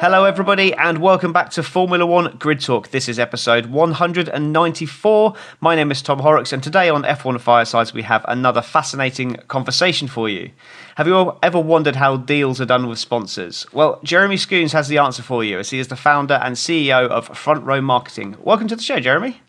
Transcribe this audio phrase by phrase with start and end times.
[0.00, 2.88] Hello, everybody, and welcome back to Formula One Grid Talk.
[2.88, 5.34] This is episode 194.
[5.60, 10.08] My name is Tom Horrocks, and today on F1 Firesides, we have another fascinating conversation
[10.08, 10.52] for you.
[10.96, 13.66] Have you ever wondered how deals are done with sponsors?
[13.74, 17.06] Well, Jeremy Schoons has the answer for you, as he is the founder and CEO
[17.06, 18.36] of Front Row Marketing.
[18.40, 19.42] Welcome to the show, Jeremy.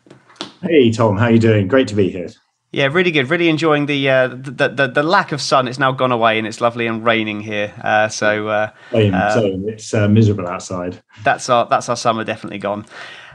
[0.61, 1.69] Hey, Tom, how are you doing?
[1.69, 2.27] Great to be here.
[2.73, 3.29] Yeah, really good.
[3.29, 5.67] Really enjoying the, uh, the, the the lack of sun.
[5.67, 7.73] It's now gone away, and it's lovely and raining here.
[7.83, 9.67] Uh, so uh, same, uh, same.
[9.67, 11.03] it's uh, miserable outside.
[11.23, 12.85] That's our that's our summer definitely gone.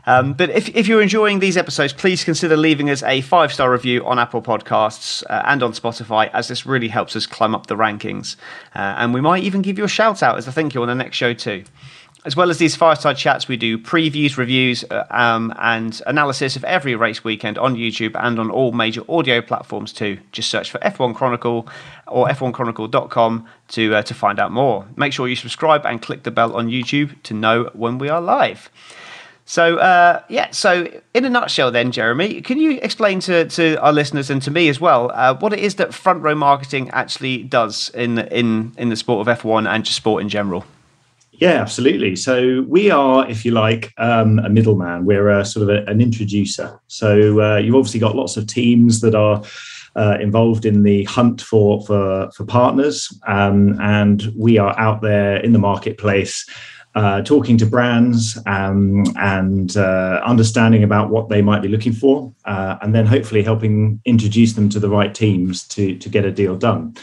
[0.08, 3.70] Um, but if, if you're enjoying these episodes, please consider leaving us a five star
[3.70, 7.66] review on Apple Podcasts uh, and on Spotify, as this really helps us climb up
[7.66, 8.36] the rankings.
[8.72, 10.94] and we might even give you a shout out as a thank you're on the
[10.94, 11.64] next show too.
[12.26, 16.64] As well as these fireside chats, we do previews, reviews, uh, um, and analysis of
[16.64, 20.18] every race weekend on YouTube and on all major audio platforms too.
[20.32, 21.68] Just search for F1 Chronicle
[22.08, 24.88] or f1chronicle.com to, uh, to find out more.
[24.96, 28.20] Make sure you subscribe and click the bell on YouTube to know when we are
[28.20, 28.70] live.
[29.44, 33.92] So, uh, yeah, so in a nutshell, then, Jeremy, can you explain to, to our
[33.92, 37.44] listeners and to me as well uh, what it is that front row marketing actually
[37.44, 40.64] does in, in, in the sport of F1 and just sport in general?
[41.38, 42.16] Yeah, absolutely.
[42.16, 45.04] So we are, if you like, um, a middleman.
[45.04, 46.80] We're a, sort of a, an introducer.
[46.86, 49.42] So uh, you've obviously got lots of teams that are
[49.96, 55.36] uh, involved in the hunt for for, for partners, um, and we are out there
[55.38, 56.46] in the marketplace.
[56.94, 62.32] Uh, talking to brands um, and uh, understanding about what they might be looking for,
[62.46, 66.32] uh, and then hopefully helping introduce them to the right teams to to get a
[66.32, 66.94] deal done.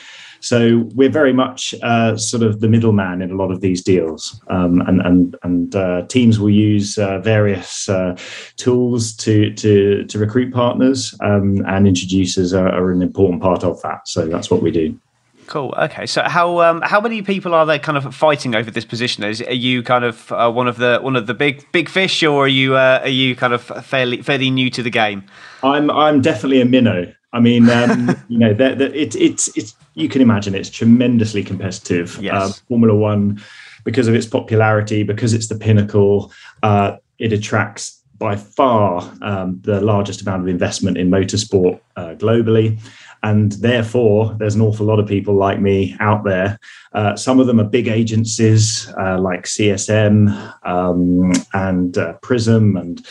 [0.43, 4.41] So we're very much uh, sort of the middleman in a lot of these deals,
[4.49, 8.17] um, and and and uh, teams will use uh, various uh,
[8.57, 13.81] tools to to to recruit partners, um, and introducers are, are an important part of
[13.83, 14.05] that.
[14.05, 14.99] So that's what we do.
[15.47, 15.73] Cool.
[15.77, 16.05] Okay.
[16.05, 19.23] So how um, how many people are there kind of fighting over this position?
[19.23, 22.21] Is are you kind of uh, one of the one of the big big fish,
[22.21, 25.23] or are you uh, are you kind of fairly fairly new to the game?
[25.63, 27.13] I'm I'm definitely a minnow.
[27.31, 32.17] I mean, um, you know, that it, it's it's you can imagine it's tremendously competitive.
[32.21, 32.33] Yes.
[32.33, 33.41] Uh, Formula One,
[33.83, 36.31] because of its popularity, because it's the pinnacle,
[36.63, 42.79] uh, it attracts by far um, the largest amount of investment in motorsport uh, globally.
[43.23, 46.59] And therefore, there's an awful lot of people like me out there.
[46.91, 53.05] Uh, some of them are big agencies uh, like CSM um, and uh, Prism and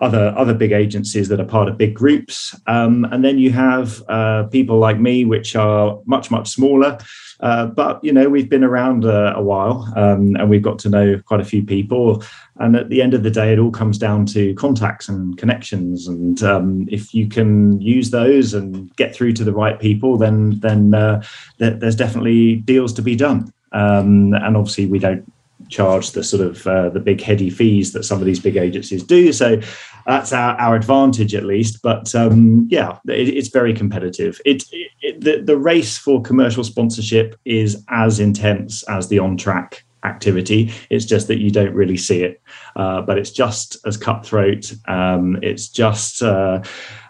[0.00, 2.58] other other big agencies that are part of big groups.
[2.66, 6.98] Um, and then you have uh, people like me, which are much much smaller.
[7.40, 10.88] Uh, but you know we've been around uh, a while um, and we've got to
[10.88, 12.22] know quite a few people.
[12.56, 16.08] And at the end of the day it all comes down to contacts and connections.
[16.08, 20.58] And um, if you can use those and get through to the right people then
[20.60, 21.22] then uh,
[21.58, 23.52] th- there's definitely deals to be done.
[23.72, 25.30] Um, and obviously we don't
[25.68, 29.02] charge the sort of uh, the big heady fees that some of these big agencies
[29.02, 29.32] do.
[29.32, 29.60] So
[30.08, 35.20] that's our, our advantage at least but um, yeah it, it's very competitive it, it,
[35.20, 40.72] the, the race for commercial sponsorship is as intense as the on track activity.
[40.90, 42.40] It's just that you don't really see it,
[42.76, 44.72] uh, but it's just as cutthroat.
[44.86, 46.62] Um, it's just uh,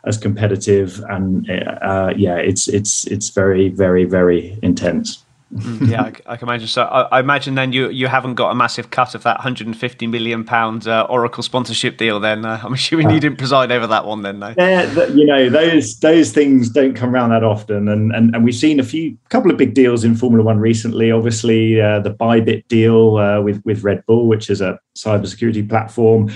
[0.04, 5.24] as competitive, and uh, yeah, it's it's it's very very very intense.
[5.52, 6.68] Mm, yeah, I, I, can imagine.
[6.68, 10.06] So I, I, imagine then you you haven't got a massive cut of that 150
[10.06, 12.20] million pound uh, Oracle sponsorship deal.
[12.20, 14.20] Then uh, I'm assuming you didn't preside over that one.
[14.20, 14.54] Then, though.
[14.58, 18.54] Yeah, you know those those things don't come around that often, and and, and we've
[18.54, 21.10] seen a few couple of big deals in Formula One recently.
[21.10, 26.30] Obviously, uh, the Bybit deal uh, with with Red Bull, which is a cybersecurity platform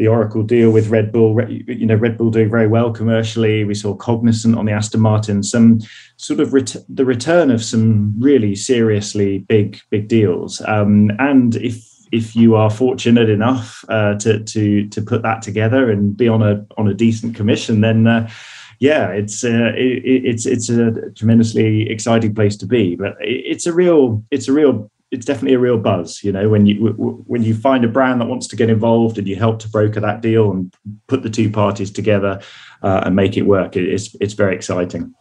[0.00, 3.64] the Oracle deal with Red Bull, you know, Red Bull doing very well commercially.
[3.64, 5.80] We saw Cognizant on the Aston Martin, some
[6.16, 10.62] sort of ret- the return of some really seriously big, big deals.
[10.62, 15.90] Um, and if if you are fortunate enough uh, to to to put that together
[15.90, 18.30] and be on a on a decent commission, then uh,
[18.78, 22.96] yeah, it's uh, it, it's it's a tremendously exciting place to be.
[22.96, 26.66] But it's a real it's a real it's definitely a real buzz you know when
[26.66, 26.92] you
[27.26, 30.00] when you find a brand that wants to get involved and you help to broker
[30.00, 30.74] that deal and
[31.08, 32.40] put the two parties together
[32.82, 35.14] uh, and make it work it's it's very exciting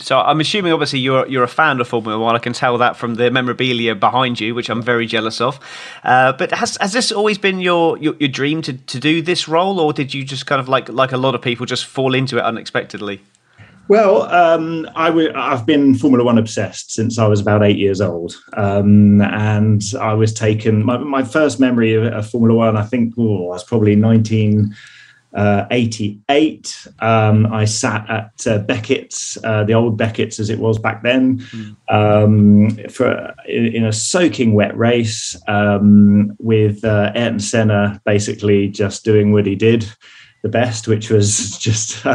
[0.00, 2.36] so I'm assuming, obviously, you're you're a fan of Formula One.
[2.36, 5.58] I can tell that from the memorabilia behind you, which I'm very jealous of.
[6.04, 9.48] Uh, but has has this always been your, your, your dream to, to do this
[9.48, 12.14] role, or did you just kind of like like a lot of people just fall
[12.14, 13.22] into it unexpectedly?
[13.90, 18.00] Well, um, i w- I've been Formula One obsessed since I was about eight years
[18.00, 18.40] old.
[18.52, 23.14] Um, and I was taken, my, my first memory of, of, Formula One, I think,
[23.18, 24.76] oh, was probably 19,
[25.34, 26.86] uh, 88.
[27.00, 31.40] Um, I sat at uh, Beckett's, uh, the old Beckett's as it was back then,
[31.40, 31.74] mm.
[31.88, 39.04] um, for in, in, a soaking wet race um, with uh, Ayrton Senna basically just
[39.04, 39.84] doing what he did
[40.42, 42.06] the best, which was just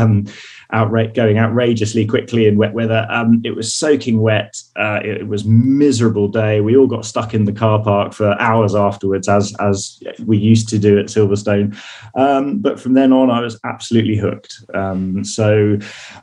[0.73, 3.07] outra- going outrageously quickly in wet weather.
[3.09, 4.61] Um, it was soaking wet.
[4.75, 6.61] Uh, it, it, was miserable day.
[6.61, 10.69] We all got stuck in the car park for hours afterwards, as as we used
[10.69, 11.77] to do at Silverstone.
[12.15, 14.63] Um, but from then on, I was absolutely hooked.
[14.73, 15.77] Um, so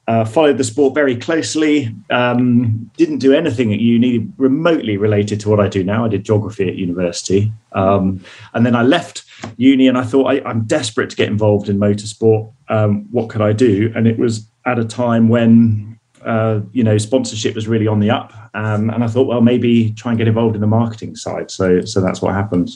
[0.09, 1.95] uh, followed the sport very closely.
[2.11, 6.05] Um, didn't do anything at uni remotely related to what I do now.
[6.05, 8.25] I did geography at university, um,
[8.55, 9.25] and then I left
[9.57, 12.53] uni and I thought I, am desperate to get involved in motorsport.
[12.69, 13.93] Um, what could I do?
[13.95, 18.11] And it was at a time when uh, you know sponsorship was really on the
[18.11, 21.51] up, um, and I thought, well, maybe try and get involved in the marketing side.
[21.51, 22.71] So so that's what happened.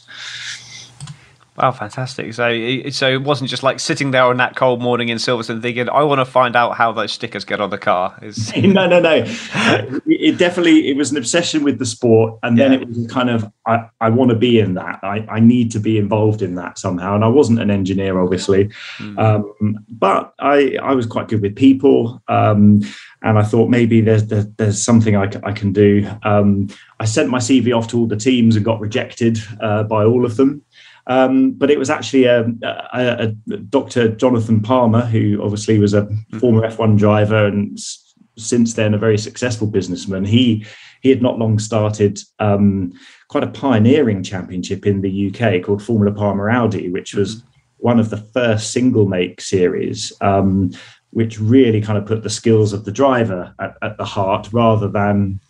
[1.58, 2.34] Wow, fantastic!
[2.34, 5.88] So, so it wasn't just like sitting there on that cold morning in Silverstone thinking,
[5.88, 8.54] "I want to find out how those stickers get on the car." Is...
[8.56, 9.24] no, no, no.
[9.54, 12.80] Uh, it definitely it was an obsession with the sport, and then yeah.
[12.80, 15.00] it was kind of I, I want to be in that.
[15.02, 17.14] I, I need to be involved in that somehow.
[17.14, 19.18] And I wasn't an engineer, obviously, mm.
[19.18, 22.82] um, but I I was quite good with people, um,
[23.22, 26.06] and I thought maybe there's there's, there's something I, I can do.
[26.22, 26.68] Um,
[27.00, 30.24] I sent my CV off to all the teams and got rejected uh, by all
[30.24, 30.62] of them.
[31.08, 34.08] Um, but it was actually a, a, a, Dr.
[34.08, 36.38] Jonathan Palmer, who obviously was a mm-hmm.
[36.38, 40.24] former F1 driver and s- since then a very successful businessman.
[40.24, 40.66] He
[41.02, 42.92] he had not long started um,
[43.28, 47.48] quite a pioneering championship in the UK called Formula Palmer Audi, which was mm-hmm.
[47.78, 50.12] one of the first single make series.
[50.20, 50.72] Um,
[51.10, 54.86] which really kind of put the skills of the driver at, at the heart rather
[54.86, 55.40] than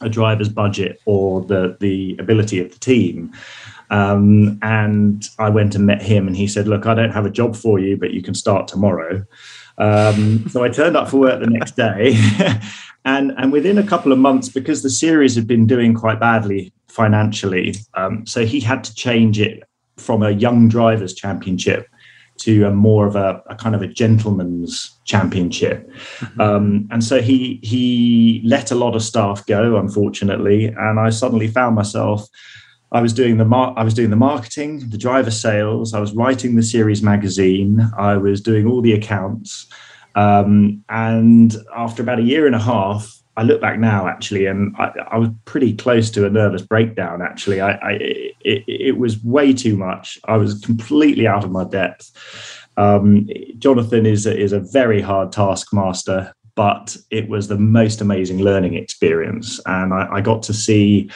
[0.00, 3.32] a driver's budget or the the ability of the team.
[3.90, 7.30] Um, and I went and met him, and he said, "Look, I don't have a
[7.30, 9.24] job for you, but you can start tomorrow."
[9.78, 12.16] Um, so I turned up for work the next day,
[13.04, 16.72] and and within a couple of months, because the series had been doing quite badly
[16.88, 19.62] financially, um, so he had to change it
[19.96, 21.88] from a young drivers championship
[22.36, 25.88] to a more of a, a kind of a gentleman's championship.
[26.18, 26.40] Mm-hmm.
[26.40, 31.48] Um, and so he he let a lot of staff go, unfortunately, and I suddenly
[31.48, 32.28] found myself
[32.94, 35.92] I was doing the mar- I was doing the marketing, the driver sales.
[35.94, 37.80] I was writing the series magazine.
[37.98, 39.66] I was doing all the accounts.
[40.14, 44.76] Um, and after about a year and a half, I look back now actually, and
[44.78, 47.20] I, I was pretty close to a nervous breakdown.
[47.20, 47.92] Actually, I, I
[48.44, 50.20] it, it, was way too much.
[50.26, 52.12] I was completely out of my depth.
[52.76, 58.38] Um, Jonathan is a, is a very hard taskmaster, but it was the most amazing
[58.38, 61.10] learning experience, and I, I got to see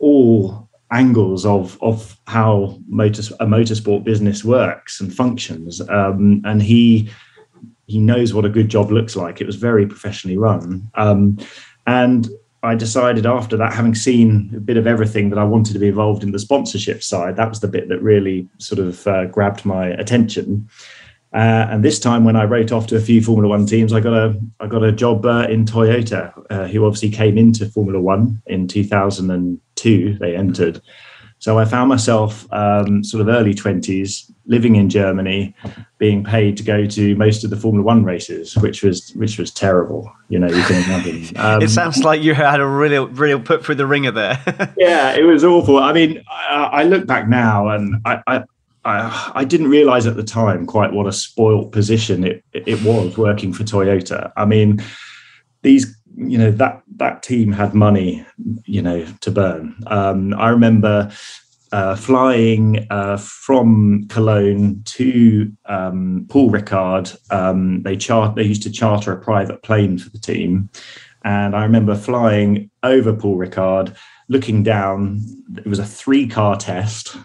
[0.00, 5.80] all angles of of how motor, a motorsport business works and functions.
[5.88, 7.10] Um, and he
[7.86, 9.40] he knows what a good job looks like.
[9.40, 10.90] It was very professionally run.
[10.94, 11.38] Um,
[11.86, 12.28] and
[12.62, 15.88] I decided after that, having seen a bit of everything, that I wanted to be
[15.88, 17.36] involved in the sponsorship side.
[17.36, 20.68] That was the bit that really sort of uh, grabbed my attention.
[21.32, 24.00] Uh, and this time, when I wrote off to a few Formula One teams, I
[24.00, 28.00] got a I got a job uh, in Toyota, uh, who obviously came into Formula
[28.00, 30.16] One in 2002.
[30.18, 30.80] They entered,
[31.40, 35.54] so I found myself um, sort of early 20s, living in Germany,
[35.98, 39.52] being paid to go to most of the Formula One races, which was which was
[39.52, 40.10] terrible.
[40.28, 41.18] You know, you can imagine.
[41.38, 44.74] Um, it sounds like you had a real real put through the ringer there.
[44.76, 45.78] yeah, it was awful.
[45.78, 48.44] I mean, I, I look back now, and I, I
[49.34, 53.52] I, didn't realize at the time quite what a spoilt position it, it was working
[53.52, 54.32] for Toyota.
[54.36, 54.82] I mean,
[55.62, 58.24] these, you know, that that team had money,
[58.64, 59.76] you know, to burn.
[59.86, 61.10] Um, I remember
[61.72, 67.16] uh, flying uh, from Cologne to um, Paul Ricard.
[67.30, 70.70] Um, they chart they used to charter a private plane for the team,
[71.24, 73.94] and I remember flying over Paul Ricard,
[74.28, 75.20] looking down.
[75.56, 77.16] It was a three car test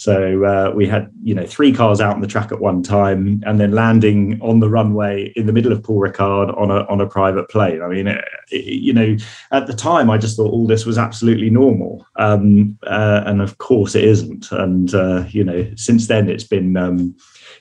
[0.00, 3.42] so uh, we had, you know, three cars out on the track at one time,
[3.44, 7.02] and then landing on the runway in the middle of Paul Ricard on a on
[7.02, 7.82] a private plane.
[7.82, 9.14] I mean, it, it, you know,
[9.52, 13.58] at the time I just thought all this was absolutely normal, um, uh, and of
[13.58, 14.50] course it isn't.
[14.52, 17.14] And uh, you know, since then it's been, um,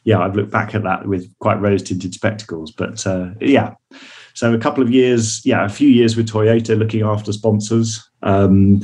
[0.05, 2.71] yeah, I've looked back at that with quite rose tinted spectacles.
[2.71, 3.73] But uh, yeah,
[4.33, 8.07] so a couple of years, yeah, a few years with Toyota looking after sponsors.
[8.21, 8.81] Um,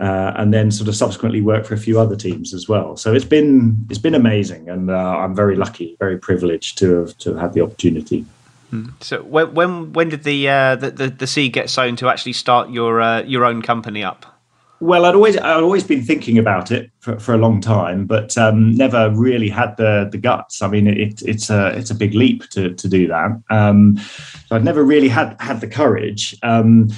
[0.00, 2.96] uh, and then sort of subsequently worked for a few other teams as well.
[2.96, 7.18] So it's been it's been amazing, and uh, I'm very lucky, very privileged to have
[7.18, 8.24] to have had the opportunity.
[8.70, 8.90] Hmm.
[9.00, 12.34] So when when when did the, uh, the, the the seed get sown to actually
[12.34, 14.37] start your uh, your own company up?
[14.80, 18.38] Well, I'd always I'd always been thinking about it for, for a long time, but
[18.38, 20.62] um, never really had the the guts.
[20.62, 23.42] I mean, it, it's a it's a big leap to to do that.
[23.50, 23.98] Um,
[24.46, 26.36] so I'd never really had had the courage.
[26.42, 26.90] Um,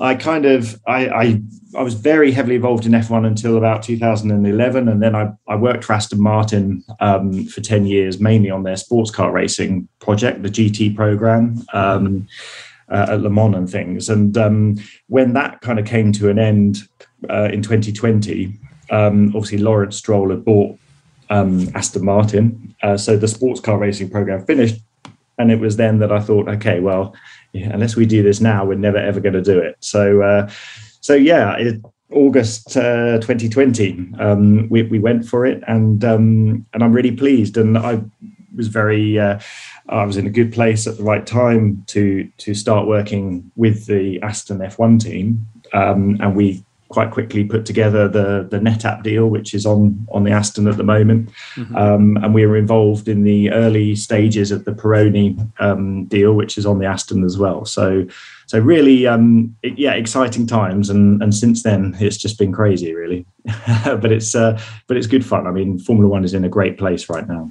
[0.00, 1.42] I kind of I, I,
[1.76, 5.84] I was very heavily involved in F1 until about 2011, and then I, I worked
[5.84, 10.48] for Aston Martin um, for 10 years, mainly on their sports car racing project, the
[10.48, 11.62] GT program.
[11.74, 12.26] Um,
[12.90, 14.08] uh, at Le Mans and things.
[14.08, 16.88] And um, when that kind of came to an end
[17.28, 18.52] uh, in 2020,
[18.90, 20.78] um, obviously Lawrence Stroll had bought
[21.30, 22.74] um, Aston Martin.
[22.82, 24.80] Uh, so the sports car racing program finished.
[25.38, 27.14] And it was then that I thought, okay, well,
[27.52, 29.76] yeah, unless we do this now, we're never ever going to do it.
[29.80, 30.50] So, uh,
[31.00, 31.80] so yeah, it,
[32.12, 37.56] August uh, 2020, um, we, we went for it, and um, and I'm really pleased.
[37.56, 38.02] And I
[38.54, 39.38] was very, uh,
[39.88, 43.86] I was in a good place at the right time to to start working with
[43.86, 49.28] the Aston F1 team, um, and we quite quickly put together the the NetApp deal,
[49.28, 51.74] which is on on the Aston at the moment, mm-hmm.
[51.74, 56.58] um, and we were involved in the early stages of the Peroni um, deal, which
[56.58, 57.64] is on the Aston as well.
[57.64, 58.06] So
[58.46, 62.94] so really, um, it, yeah, exciting times, and and since then it's just been crazy,
[62.94, 63.24] really.
[63.84, 65.46] but it's uh, but it's good fun.
[65.46, 67.50] I mean, Formula One is in a great place right now.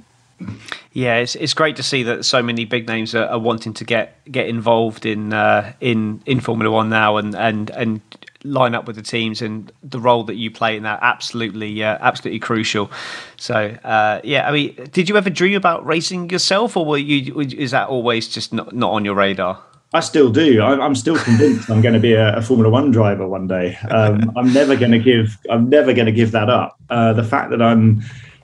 [0.92, 3.84] Yeah, it's it's great to see that so many big names are, are wanting to
[3.84, 8.00] get get involved in uh, in in Formula One now, and and and
[8.42, 11.98] line up with the teams and the role that you play in that absolutely uh,
[12.00, 12.90] absolutely crucial
[13.36, 13.54] so
[13.84, 17.72] uh, yeah i mean did you ever dream about racing yourself or were you is
[17.72, 20.62] that always just not, not on your radar I still do.
[20.62, 23.76] I'm still convinced I'm going to be a, Formula One driver one day.
[23.90, 25.36] Um, I'm never going to give.
[25.50, 26.78] I'm never going to give that up.
[26.90, 28.00] Uh, the fact that I'm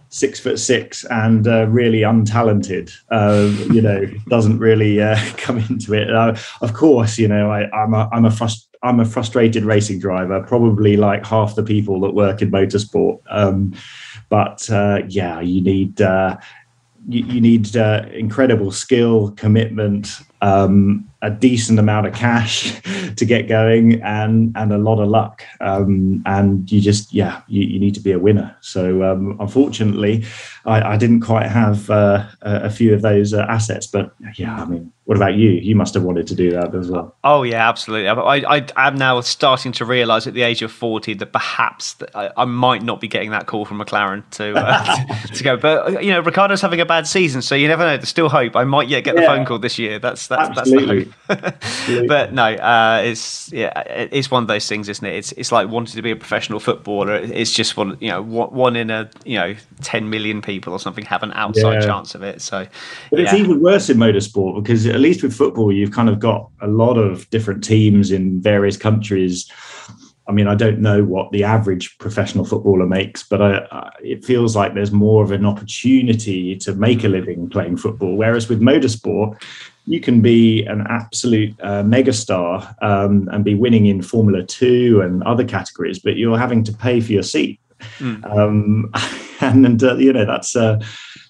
[0.08, 5.94] six foot six and uh, really untalented, uh, you know, doesn't really uh, come into
[5.94, 6.12] it.
[6.12, 9.98] Uh, of course, you know, I, am a, I'm a frust- I'm a frustrated racing
[9.98, 13.20] driver, probably like half the people that work in motorsport.
[13.28, 13.75] Um,
[14.28, 15.98] but uh, yeah, you need
[17.08, 22.80] you, you, need incredible skill, commitment, um, a decent amount of cash
[23.16, 25.42] to get going, and and a lot of luck.
[25.61, 28.56] Um, and you just yeah, you, you, need to be a winner.
[28.61, 30.25] So um, unfortunately,
[30.66, 33.87] I, I, didn't quite have uh, a, few of those uh, assets.
[33.87, 35.50] But yeah, I mean, what about you?
[35.50, 37.16] You must have wanted to do that as well.
[37.25, 38.08] Oh yeah, absolutely.
[38.08, 42.30] I, I am now starting to realise at the age of forty that perhaps I,
[42.37, 45.56] I, might not be getting that call from McLaren to uh, to go.
[45.56, 47.96] But you know, Ricciardo's having a bad season, so you never know.
[47.96, 48.56] There's still hope.
[48.56, 49.99] I might yet get the phone call this year.
[49.99, 50.87] That's that's absolutely.
[50.87, 51.05] that's the hope.
[51.26, 55.14] but no, uh, it's yeah, it's one of those things, isn't it?
[55.14, 57.16] It's it's like wanting to be a professional footballer.
[57.16, 61.04] It's just one you know one in a you know ten million people or something
[61.04, 61.86] have an outside yeah.
[61.86, 62.40] chance of it.
[62.42, 62.66] So,
[63.10, 63.25] but yeah.
[63.25, 66.68] it's even worse in motorsport because at least with football, you've kind of got a
[66.68, 69.50] lot of different teams in various countries.
[70.28, 74.25] I mean, I don't know what the average professional footballer makes, but I, I, it
[74.25, 78.16] feels like there's more of an opportunity to make a living playing football.
[78.16, 79.40] Whereas with motorsport,
[79.86, 85.22] you can be an absolute uh, megastar um, and be winning in Formula Two and
[85.22, 87.60] other categories, but you're having to pay for your seat.
[87.98, 88.24] Mm.
[88.30, 88.90] Um,
[89.40, 90.80] and, and uh, you know that's uh,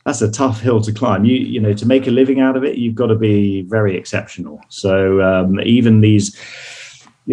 [0.04, 1.24] that's a tough hill to climb.
[1.24, 3.96] You you know to make a living out of it, you've got to be very
[3.96, 4.60] exceptional.
[4.68, 6.34] So um, even these,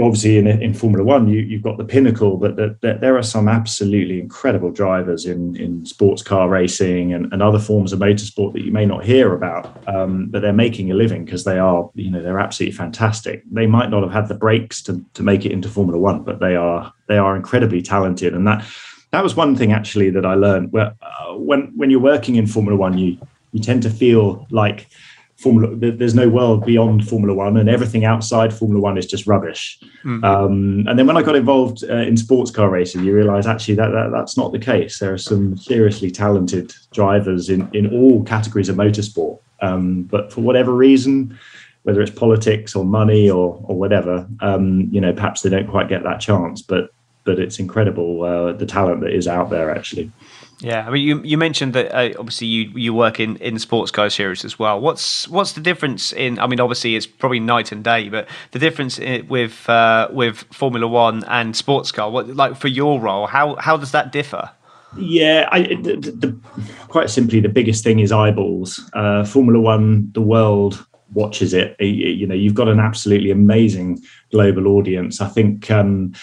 [0.02, 3.24] obviously in, in Formula One, you, you've got the pinnacle, but the, the, there are
[3.24, 8.54] some absolutely incredible drivers in in sports car racing and, and other forms of motorsport
[8.54, 11.90] that you may not hear about, um, but they're making a living because they are
[11.94, 13.44] you know they're absolutely fantastic.
[13.52, 16.40] They might not have had the breaks to to make it into Formula One, but
[16.40, 18.66] they are they are incredibly talented, and that
[19.12, 20.72] that was one thing actually that I learned.
[20.72, 23.18] Where uh, when when you're working in Formula One, you
[23.52, 24.88] you tend to feel like
[25.44, 25.76] Formula.
[25.76, 29.80] There's no world beyond Formula One, and everything outside Formula One is just rubbish.
[30.04, 30.24] Mm.
[30.24, 33.76] Um, and then when I got involved uh, in sports car racing, you realise actually
[33.76, 35.00] that, that that's not the case.
[35.00, 40.42] There are some seriously talented drivers in in all categories of motorsport, um, but for
[40.42, 41.38] whatever reason.
[41.86, 45.90] Whether it's politics or money or or whatever, um, you know, perhaps they don't quite
[45.90, 46.62] get that chance.
[46.62, 46.92] But
[47.26, 50.10] but it's incredible uh, the talent that is out there actually.
[50.60, 53.92] Yeah, I mean, you you mentioned that uh, obviously you you work in in sports
[53.92, 54.80] car series as well.
[54.80, 56.40] What's what's the difference in?
[56.40, 60.46] I mean, obviously it's probably night and day, but the difference in, with uh, with
[60.52, 64.52] Formula One and sports car, what like for your role, how how does that differ?
[64.96, 66.40] Yeah, I, the, the,
[66.88, 68.80] quite simply, the biggest thing is eyeballs.
[68.94, 71.76] Uh, Formula One, the world watches it.
[71.80, 74.02] You know, you've got an absolutely amazing
[74.32, 75.22] global audience.
[75.22, 76.14] I think um,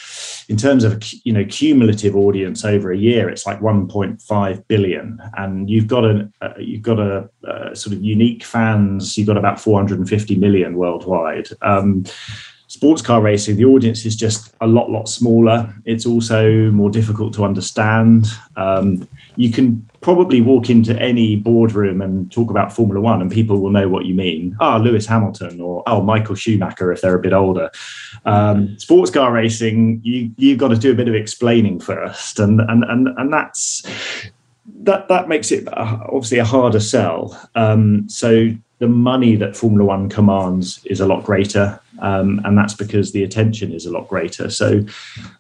[0.49, 5.71] in terms of you know cumulative audience over a year, it's like 1.5 billion, and
[5.71, 7.29] you've got a uh, you've got a,
[7.75, 9.17] sort of unique fans.
[9.17, 11.49] You've got about 450 million worldwide.
[11.63, 12.05] Um,
[12.71, 15.75] sports car racing, the audience is just a lot, lot smaller.
[15.87, 18.29] It's also more difficult to understand.
[18.57, 23.59] Um, you can probably walk into any boardroom and talk about Formula One, and people
[23.59, 24.57] will know what you mean.
[24.61, 27.73] Ah, oh, Lewis Hamilton, or oh, Michael Schumacher if they're a bit older.
[28.25, 32.61] Um, sports car racing, you you've got to do a bit of explaining first, and
[32.61, 33.83] and and and that's
[34.85, 37.37] that that makes it obviously a harder sell.
[37.57, 38.51] Um, so
[38.81, 43.23] the money that Formula One commands is a lot greater, um, and that's because the
[43.23, 44.51] attention is a lot greater.
[44.51, 44.83] So,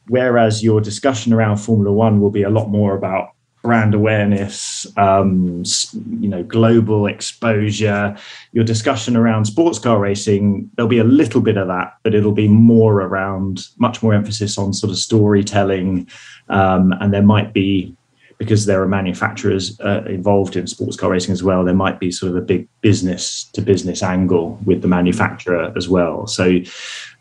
[0.09, 3.31] whereas your discussion around Formula One will be a lot more about
[3.63, 5.63] brand awareness, um,
[6.19, 8.17] you know, global exposure,
[8.53, 12.33] your discussion around sports car racing, there'll be a little bit of that, but it'll
[12.33, 16.07] be more around much more emphasis on sort of storytelling,
[16.49, 17.95] um, and there might be
[18.41, 22.11] because there are manufacturers uh, involved in sports car racing as well, there might be
[22.11, 26.27] sort of a big business to business angle with the manufacturer as well.
[26.27, 26.61] So,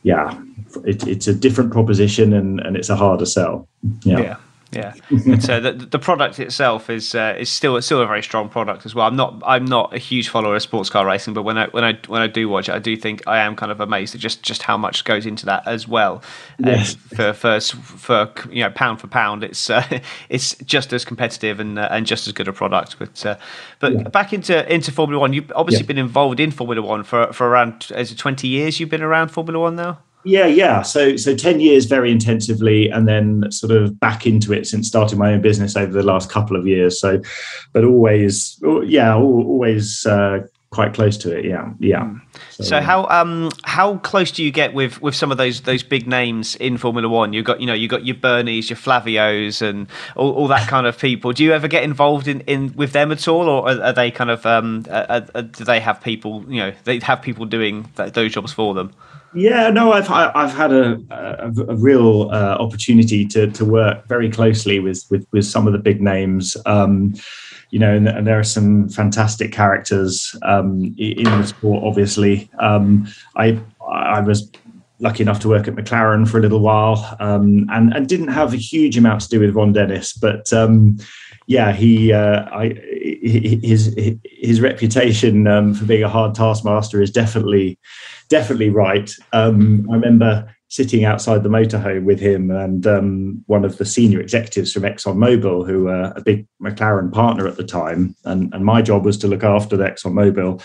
[0.04, 0.40] yeah,
[0.86, 3.68] it, it's a different proposition and, and it's a harder sell.
[4.04, 4.20] Yeah.
[4.20, 4.36] yeah.
[4.72, 4.94] Yeah,
[5.26, 8.86] but uh, the, the product itself is uh, is still still a very strong product
[8.86, 9.08] as well.
[9.08, 11.84] I'm not I'm not a huge follower of sports car racing, but when I when
[11.84, 14.22] I when I do watch it, I do think I am kind of amazed at
[14.22, 16.22] just just how much goes into that as well.
[16.60, 16.94] Yes.
[17.16, 19.84] for for for you know pound for pound, it's uh,
[20.30, 22.98] it's just as competitive and uh, and just as good a product.
[23.00, 23.38] But uh,
[23.80, 24.04] but yeah.
[24.04, 25.88] back into into Formula One, you've obviously yeah.
[25.88, 28.80] been involved in Formula One for for around is it 20 years?
[28.80, 30.00] You've been around Formula One now.
[30.26, 30.82] Yeah, yeah.
[30.82, 35.18] So so ten years very intensively, and then sort of back into it since starting
[35.18, 37.00] my own business over the last couple of years.
[37.00, 37.22] So,
[37.72, 40.40] but always, yeah, always uh,
[40.72, 41.46] quite close to it.
[41.46, 42.14] Yeah, yeah.
[42.52, 45.84] So, so, how um how close do you get with with some of those those
[45.84, 47.34] big names in Formula One?
[47.34, 50.86] You've got you know you got your Bernies, your Flavios, and all, all that kind
[50.86, 51.32] of people.
[51.32, 54.12] Do you ever get involved in, in with them at all, or are, are they
[54.12, 57.90] kind of um are, are, do they have people you know they have people doing
[57.96, 58.94] those jobs for them?
[59.34, 64.30] Yeah, no, I've I've had a a, a real uh, opportunity to to work very
[64.30, 66.58] closely with with with some of the big names.
[66.66, 67.14] Um,
[67.72, 71.84] you know, and, and, there are some fantastic characters um, in the sport.
[71.84, 74.52] Obviously, um, I I was
[75.00, 78.54] lucky enough to work at McLaren for a little while, um, and and didn't have
[78.54, 80.98] a huge amount to do with Ron Dennis, but um,
[81.50, 82.76] yeah, he, uh, I,
[83.24, 87.80] his his reputation um, for being a hard taskmaster is definitely
[88.30, 89.12] definitely right.
[89.34, 94.22] Um, I remember sitting outside the motorhome with him and um, one of the senior
[94.22, 98.82] executives from ExxonMobil, who were a big McLaren partner at the time, and, and my
[98.82, 100.64] job was to look after the ExxonMobil.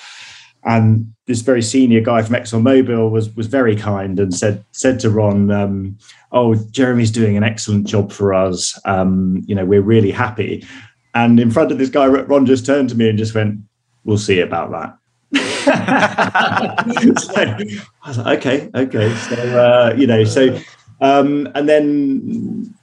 [0.66, 5.10] And this very senior guy from ExxonMobil was was very kind and said said to
[5.10, 5.98] Ron, um,
[6.32, 8.78] "Oh, Jeremy's doing an excellent job for us.
[8.86, 10.66] Um, you know, we're really happy."
[11.14, 13.60] And in front of this guy, Ron just turned to me and just went,
[14.04, 14.96] "We'll see about that."
[15.34, 15.72] So
[17.32, 19.14] I was like, okay, okay.
[19.14, 20.58] So uh, you know, so
[21.00, 22.74] um, and then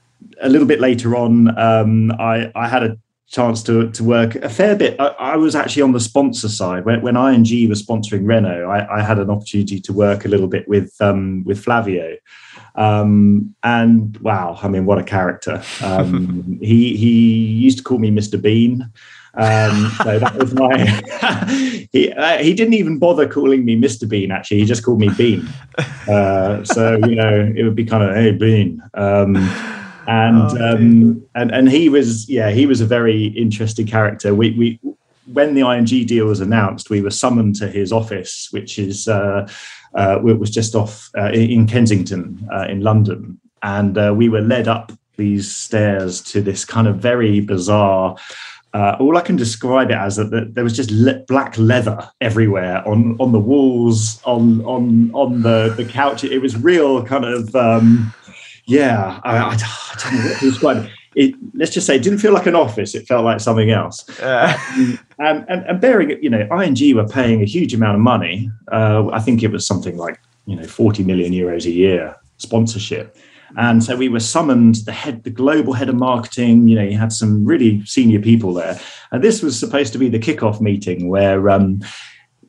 [0.41, 2.97] a little bit later on, um, I I had a
[3.31, 4.99] chance to to work a fair bit.
[4.99, 8.69] I, I, was actually on the sponsor side when when ING was sponsoring Renault.
[8.69, 12.17] I, I had an opportunity to work a little bit with um, with Flavio.
[12.75, 15.63] Um, and wow, I mean, what a character!
[15.81, 18.41] Um, he he used to call me Mr.
[18.41, 18.91] Bean.
[19.33, 21.87] Um, so that was my.
[21.91, 24.07] he uh, he didn't even bother calling me Mr.
[24.07, 24.31] Bean.
[24.31, 25.47] Actually, he just called me Bean.
[26.07, 28.81] Uh, so you know, it would be kind of hey Bean.
[28.93, 29.37] Um,
[30.07, 34.35] and oh, um, and and he was yeah he was a very interesting character.
[34.35, 34.79] We we
[35.31, 39.47] when the ING deal was announced, we were summoned to his office, which is uh,
[39.97, 44.41] uh, it was just off uh, in Kensington uh, in London, and uh, we were
[44.41, 48.15] led up these stairs to this kind of very bizarre
[48.73, 52.87] uh, all I can describe it as that there was just le- black leather everywhere
[52.87, 56.23] on on the walls, on on on the the couch.
[56.23, 58.13] It was real kind of um,
[58.65, 59.19] yeah.
[59.23, 60.91] I, I, I, don't know what to describe it.
[61.15, 61.35] it.
[61.53, 62.95] Let's just say it didn't feel like an office.
[62.95, 64.07] It felt like something else.
[64.19, 64.57] Uh.
[64.77, 68.49] Um, and, and, and bearing you know, ING were paying a huge amount of money.
[68.71, 73.15] Uh, I think it was something like you know forty million euros a year sponsorship
[73.57, 76.97] and so we were summoned, the head, the global head of marketing, you know, you
[76.97, 78.79] had some really senior people there.
[79.11, 81.81] And this was supposed to be the kickoff meeting where um,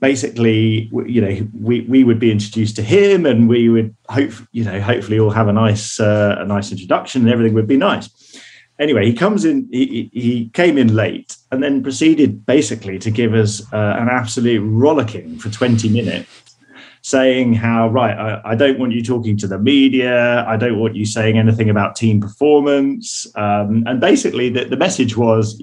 [0.00, 4.64] basically, you know, we, we would be introduced to him and we would hope, you
[4.64, 8.08] know, hopefully all have a nice, uh, a nice introduction and everything would be nice.
[8.78, 13.34] Anyway, he comes in, he, he came in late and then proceeded basically to give
[13.34, 16.41] us uh, an absolute rollicking for 20 minutes
[17.12, 20.94] saying how right I, I, don't want you talking to the media i don't want
[20.96, 25.62] you saying anything about team performance um, and basically the, the message was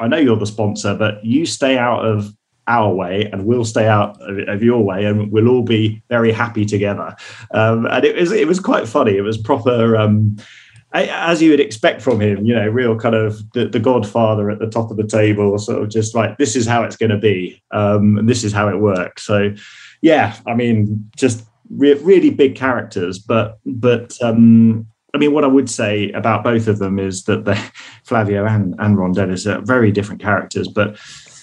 [0.00, 2.32] i know you're the sponsor but you stay out of
[2.68, 6.30] our way, and we'll stay out of, of your way, and we'll all be very
[6.30, 7.16] happy together.
[7.52, 9.16] Um, and it was it was quite funny.
[9.16, 9.96] It was proper.
[9.96, 10.36] Um,
[10.92, 14.58] as you would expect from him, you know, real kind of the, the, Godfather at
[14.58, 17.18] the top of the table, sort of just like this is how it's going to
[17.18, 19.24] be, um, and this is how it works.
[19.24, 19.54] So,
[20.00, 25.48] yeah, I mean, just re- really big characters, but but um, I mean, what I
[25.48, 27.54] would say about both of them is that the
[28.04, 30.98] Flavio and, and Ron Dennis are very different characters, but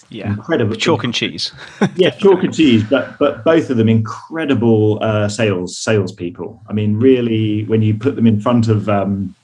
[0.10, 1.52] yeah, incredible chalk and cheese.
[1.96, 6.62] yeah, chalk and cheese, but but both of them incredible uh, sales salespeople.
[6.70, 9.36] I mean, really, when you put them in front of um,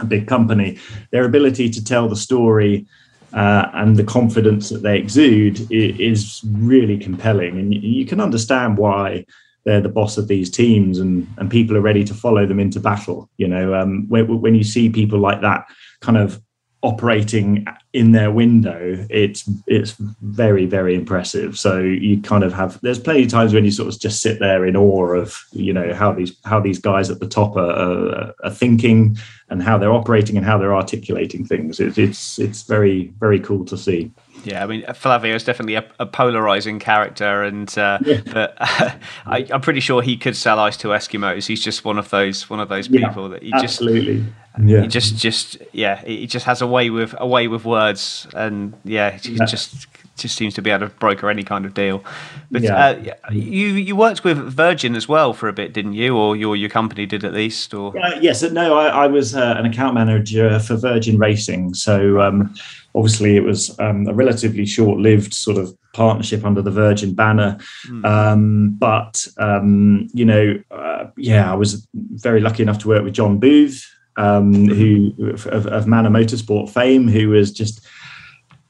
[0.00, 0.78] a big company,
[1.10, 2.86] their ability to tell the story
[3.34, 9.24] uh, and the confidence that they exude is really compelling, and you can understand why
[9.64, 12.80] they're the boss of these teams and and people are ready to follow them into
[12.80, 15.64] battle you know um, when, when you see people like that
[16.00, 16.40] kind of
[16.82, 19.92] operating in their window it's it's
[20.22, 23.92] very very impressive so you kind of have there's plenty of times when you sort
[23.92, 27.20] of just sit there in awe of you know how these how these guys at
[27.20, 29.16] the top are, are, are thinking
[29.48, 33.64] and how they're operating and how they're articulating things it's it's it's very very cool
[33.64, 34.10] to see
[34.44, 38.20] yeah, I mean Flavio is definitely a, a polarizing character, and uh, yeah.
[38.32, 38.90] but uh,
[39.26, 41.46] I, am pretty sure he could sell ice to Eskimos.
[41.46, 44.16] He's just one of those one of those people yeah, that he absolutely.
[44.18, 44.28] just
[44.60, 44.82] yeah.
[44.82, 48.74] He just just yeah, he just has a way with a way with words, and
[48.84, 49.46] yeah, he yeah.
[49.46, 49.86] just
[50.16, 52.04] just seems to be able to broker any kind of deal.
[52.50, 52.76] But yeah.
[52.76, 56.16] uh, you you worked with Virgin as well for a bit, didn't you?
[56.16, 57.72] Or your your company did at least?
[57.72, 62.20] Or uh, yes, no, I, I was uh, an account manager for Virgin Racing, so.
[62.20, 62.54] Um,
[62.94, 67.58] obviously it was um, a relatively short-lived sort of partnership under the Virgin banner.
[67.88, 68.04] Mm.
[68.04, 73.14] Um, but um, you know, uh, yeah, I was very lucky enough to work with
[73.14, 73.84] John Booth,
[74.16, 75.14] um, who
[75.46, 77.86] of, of Manor Motorsport fame, who was just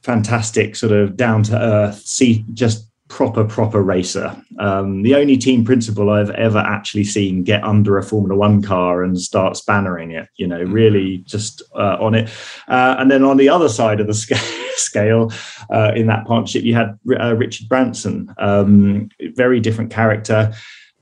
[0.02, 4.34] fantastic, sort of down to earth, see just proper proper racer.
[4.58, 9.02] Um, the only team principal I've ever actually seen get under a Formula One car
[9.02, 10.28] and start spannering it.
[10.36, 12.30] You know, really just uh, on it.
[12.68, 14.14] Uh, and then on the other side of the
[14.76, 15.30] scale,
[15.70, 20.54] uh, in that partnership, you had uh, Richard Branson, um, very different character.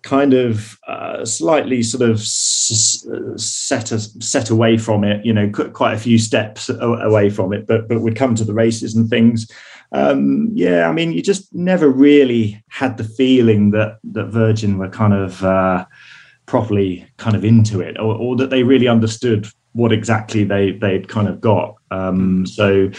[0.03, 5.95] Kind of uh, slightly sort of set a, set away from it, you know, quite
[5.95, 9.47] a few steps away from it, but but would come to the races and things
[9.93, 14.89] um, yeah, I mean, you just never really had the feeling that that Virgin were
[14.89, 15.85] kind of uh,
[16.47, 21.09] properly kind of into it, or, or, that they really understood what exactly they they'd
[21.09, 21.75] kind of got.
[21.91, 22.91] Um, so,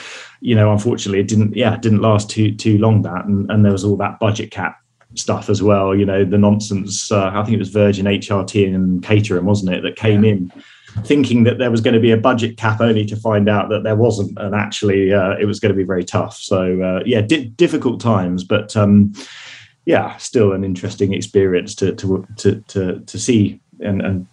[0.42, 1.56] you know, unfortunately, it didn't.
[1.56, 3.04] Yeah, it didn't last too too long.
[3.04, 4.81] That and, and there was all that budget cap
[5.16, 5.96] stuff as well.
[5.96, 7.12] You know, the nonsense.
[7.12, 10.32] Uh, I think it was Virgin HRT and Caterham, wasn't it, that came yeah.
[10.32, 10.52] in
[11.04, 13.84] thinking that there was going to be a budget cap only to find out that
[13.84, 17.22] there wasn't and actually uh, it was going to be very tough so uh, yeah
[17.22, 19.14] di- difficult times but um,
[19.86, 24.28] yeah still an interesting experience to to to to, to see and, and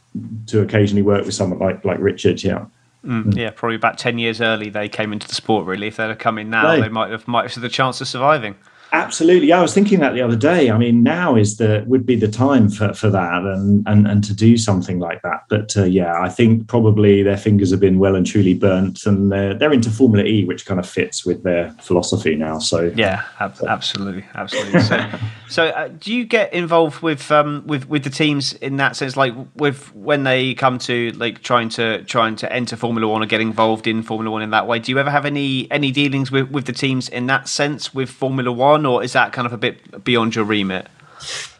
[0.47, 2.65] to occasionally work with someone like like richard yeah
[3.05, 5.65] Mm, yeah, probably about ten years early they came into the sport.
[5.67, 8.01] Really, if they'd have come in now, they might have might have had the chance
[8.01, 8.57] of surviving.
[8.93, 9.53] Absolutely.
[9.53, 10.71] I was thinking that the other day.
[10.71, 14.25] I mean, now is the would be the time for, for that and, and and
[14.25, 15.45] to do something like that.
[15.49, 19.31] But uh, yeah, I think probably their fingers have been well and truly burnt, and
[19.31, 22.59] they're they're into Formula E, which kind of fits with their philosophy now.
[22.59, 24.81] So yeah, ab- absolutely, absolutely.
[24.81, 25.11] So,
[25.49, 29.17] so uh, do you get involved with um with with the teams in that sense,
[29.17, 33.27] like with when they come to like trying to trying to enter Formula One or
[33.27, 34.79] get involved in Formula One in that way?
[34.79, 38.09] Do you ever have any any dealings with with the teams in that sense with
[38.09, 38.78] Formula One?
[38.87, 40.89] Or is that kind of a bit beyond your remit?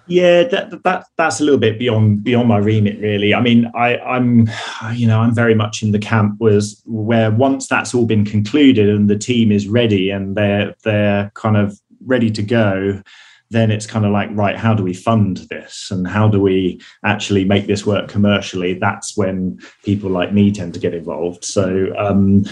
[0.07, 3.35] Yeah, that, that that's a little bit beyond beyond my remit, really.
[3.35, 4.49] I mean, I, I'm,
[4.95, 8.89] you know, I'm very much in the camp was where once that's all been concluded
[8.89, 13.03] and the team is ready and they're they're kind of ready to go,
[13.51, 16.81] then it's kind of like right how do we fund this and how do we
[17.05, 21.93] actually make this work commercially that's when people like me tend to get involved so
[21.97, 22.45] um,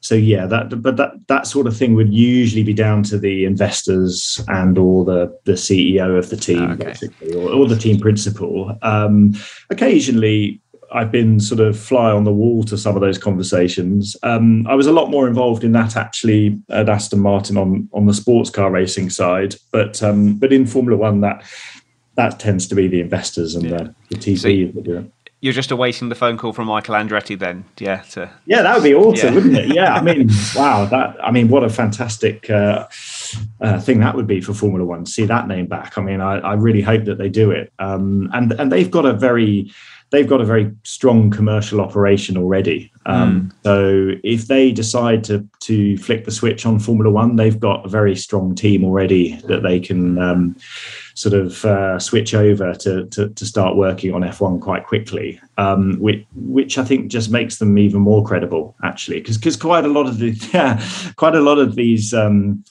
[0.00, 3.44] so yeah that but that that sort of thing would usually be down to the
[3.44, 6.84] investors and or the the ceo of the team okay.
[6.84, 9.34] basically or, or, the team principal um,
[9.70, 14.16] occasionally I've been sort of fly on the wall to some of those conversations.
[14.22, 18.06] Um, I was a lot more involved in that actually at Aston Martin on on
[18.06, 21.44] the sports car racing side, but um, but in Formula One that
[22.14, 23.76] that tends to be the investors and yeah.
[23.76, 27.38] the, the TV that do it you're just awaiting the phone call from Michael Andretti,
[27.38, 28.02] then, yeah.
[28.10, 29.34] To, yeah, that would be awesome, yeah.
[29.34, 29.74] wouldn't it?
[29.74, 32.86] Yeah, I mean, wow, that I mean, what a fantastic uh,
[33.60, 35.06] uh, thing that would be for Formula One.
[35.06, 35.96] See that name back.
[35.96, 37.72] I mean, I, I really hope that they do it.
[37.78, 39.70] Um, and and they've got a very
[40.10, 42.90] they've got a very strong commercial operation already.
[43.06, 43.64] Um, mm.
[43.64, 47.88] So if they decide to to flick the switch on Formula One, they've got a
[47.88, 50.56] very strong team already that they can um,
[51.14, 55.98] sort of uh, switch over to, to, to start working on F1 quite quickly, um,
[55.98, 59.88] which which I think just makes them even more credible actually, because because quite a
[59.88, 60.82] lot of the yeah,
[61.16, 62.64] quite a lot of these um,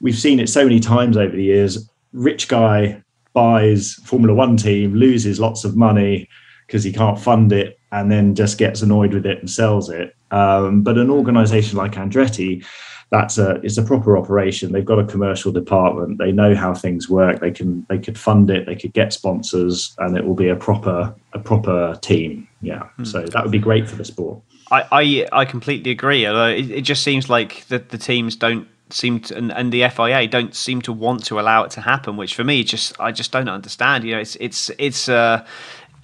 [0.00, 1.88] we've seen it so many times over the years.
[2.12, 3.02] Rich guy
[3.32, 6.28] buys Formula One team, loses lots of money
[6.74, 10.16] because he can't fund it, and then just gets annoyed with it and sells it.
[10.32, 12.66] Um, but an organisation like Andretti,
[13.10, 14.72] that's a it's a proper operation.
[14.72, 16.18] They've got a commercial department.
[16.18, 17.38] They know how things work.
[17.38, 18.66] They can they could fund it.
[18.66, 22.48] They could get sponsors, and it will be a proper a proper team.
[22.60, 23.04] Yeah, hmm.
[23.04, 24.40] so that would be great for the sport.
[24.72, 26.24] I I, I completely agree.
[26.24, 30.26] It, it just seems like the the teams don't seem to, and, and the FIA
[30.26, 33.32] don't seem to want to allow it to happen, which for me just I just
[33.32, 34.04] don't understand.
[34.04, 35.44] You know, it's it's it's uh,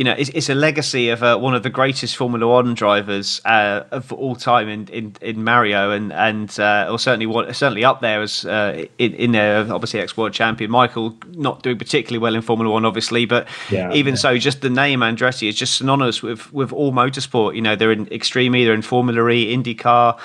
[0.00, 3.38] you know, it's, it's a legacy of uh, one of the greatest Formula One drivers
[3.44, 8.00] uh, of all time in, in, in Mario, and and uh, or certainly certainly up
[8.00, 12.34] there as uh, in, in there, obviously ex world champion Michael, not doing particularly well
[12.34, 14.20] in Formula One, obviously, but yeah, even yeah.
[14.20, 17.54] so, just the name Andretti is just synonymous with with all motorsport.
[17.54, 20.18] You know, they're in Extreme, they're in Formula E, IndyCar,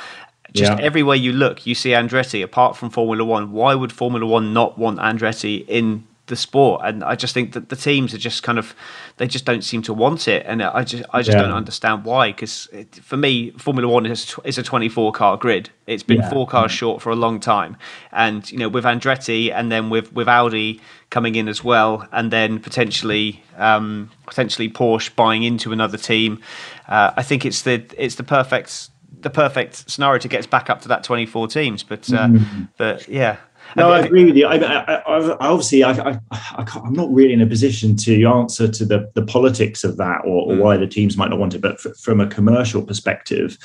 [0.54, 0.86] just yeah.
[0.86, 2.42] everywhere you look, you see Andretti.
[2.42, 6.82] Apart from Formula One, why would Formula One not want Andretti in the sport?
[6.84, 8.76] And I just think that the teams are just kind of
[9.18, 11.44] they just don't seem to want it, and I just I just yeah.
[11.44, 12.32] don't understand why.
[12.32, 12.68] Because
[13.02, 15.70] for me, Formula One is is a 24 car grid.
[15.88, 16.30] It's been yeah.
[16.30, 17.78] four cars short for a long time,
[18.12, 22.32] and you know with Andretti and then with with Audi coming in as well, and
[22.32, 26.42] then potentially um, potentially Porsche buying into another team.
[26.88, 28.90] Uh, I think it's the it's the perfect
[29.22, 31.84] the perfect scenario to get us back up to that 24 teams.
[31.84, 32.64] But uh, mm-hmm.
[32.78, 33.38] but yeah.
[33.76, 34.48] No, I, I agree with you.
[34.48, 39.12] I, I, I obviously, I, am not really in a position to answer to the,
[39.16, 40.60] the politics of that or, or mm.
[40.60, 41.62] why the teams might not want it.
[41.62, 43.58] But f- from a commercial perspective,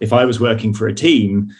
[0.00, 1.50] if I was working for a team,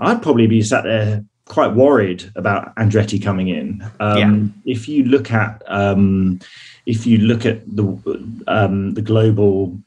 [0.00, 3.88] I'd probably be sat there quite worried about Andretti coming in.
[4.00, 4.72] Um, yeah.
[4.72, 6.40] If you look at um,
[6.86, 7.84] if you look at the
[8.48, 9.78] um, the global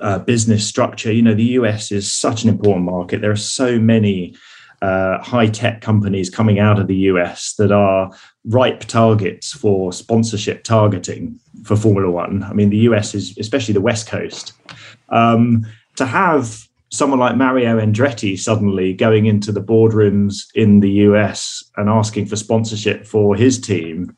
[0.00, 1.12] uh, business structure.
[1.12, 3.20] You know, the US is such an important market.
[3.20, 4.34] There are so many
[4.84, 8.10] uh, high tech companies coming out of the US that are
[8.44, 12.42] ripe targets for sponsorship targeting for Formula One.
[12.42, 14.52] I mean, the US is, especially the West Coast.
[15.08, 15.66] Um,
[15.96, 21.88] to have someone like Mario Andretti suddenly going into the boardrooms in the US and
[21.88, 24.14] asking for sponsorship for his team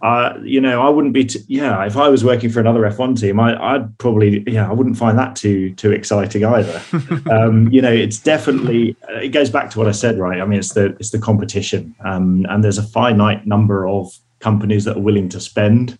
[0.00, 1.24] uh, you know, I wouldn't be.
[1.24, 4.44] T- yeah, if I was working for another F1 team, I, would probably.
[4.46, 6.80] Yeah, I wouldn't find that too too exciting either.
[7.30, 8.96] um, you know, it's definitely.
[9.08, 10.40] Uh, it goes back to what I said, right?
[10.40, 14.84] I mean, it's the it's the competition, um, and there's a finite number of companies
[14.84, 15.98] that are willing to spend.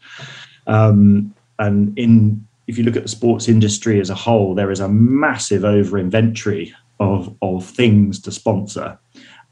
[0.68, 4.78] Um, and in if you look at the sports industry as a whole, there is
[4.78, 8.96] a massive over inventory of of things to sponsor,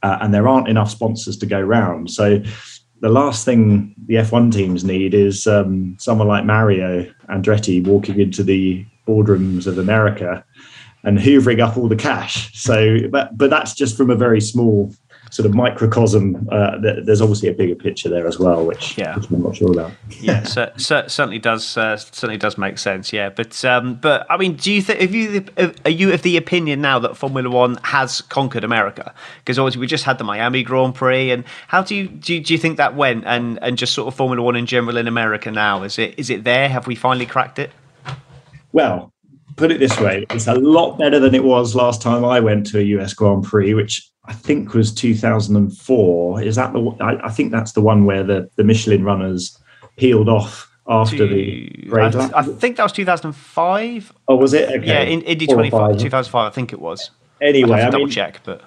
[0.05, 2.13] uh, and there aren't enough sponsors to go round.
[2.13, 2.41] So
[3.01, 8.43] the last thing the F1 teams need is um, someone like Mario Andretti walking into
[8.43, 10.45] the boardrooms of America
[11.05, 12.53] and hoovering up all the cash.
[12.59, 14.93] So, but, but that's just from a very small
[15.37, 16.49] sort of microcosm.
[16.51, 19.14] Uh, there's obviously a bigger picture there as well, which, yeah.
[19.16, 19.92] which I'm not sure about.
[20.20, 23.12] yeah, so, so, certainly does uh, certainly does make sense.
[23.12, 25.44] Yeah, but um, but I mean, do you think if you
[25.85, 29.14] are you of the opinion now that Formula One has conquered America?
[29.40, 32.35] Because obviously we just had the Miami Grand Prix, and how do you do?
[32.35, 33.25] You, do you think that went?
[33.27, 36.31] And and just sort of Formula One in general in America now is it is
[36.31, 36.70] it there?
[36.70, 37.70] Have we finally cracked it?
[38.72, 39.12] Well,
[39.57, 42.66] put it this way, it's a lot better than it was last time I went
[42.69, 46.42] to a US Grand Prix, which I think was 2004.
[46.42, 46.97] Is that the?
[47.01, 49.59] I, I think that's the one where the the Michelin runners
[49.97, 54.12] peeled off after the I, I, think that was 2005.
[54.29, 54.69] Oh, was it?
[54.69, 54.87] Okay.
[54.87, 57.11] Yeah, in Indy 25, 2005, I think it was.
[57.40, 58.62] Anyway, I double mean, check, but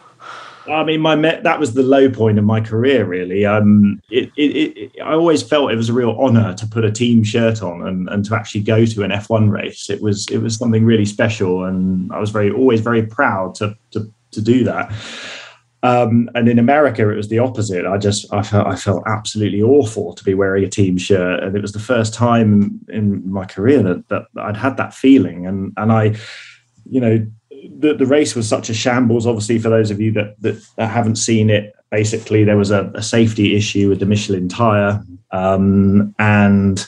[0.70, 3.06] I mean, my that was the low point of my career.
[3.06, 6.86] Really, um, it, it, it, I always felt it was a real honour to put
[6.86, 9.90] a team shirt on and, and to actually go to an F1 race.
[9.90, 13.76] It was it was something really special, and I was very always very proud to
[13.92, 14.94] to to do that.
[15.82, 17.86] Um, and in America, it was the opposite.
[17.86, 21.56] I just I felt I felt absolutely awful to be wearing a team shirt, and
[21.56, 25.48] it was the first time in my career that, that I'd had that feeling.
[25.48, 26.16] And and I,
[26.90, 27.26] you know,
[27.80, 29.28] the, the race was such a shambles.
[29.28, 32.92] Obviously, for those of you that that, that haven't seen it, basically there was a,
[32.96, 36.88] a safety issue with the Michelin tire, um, and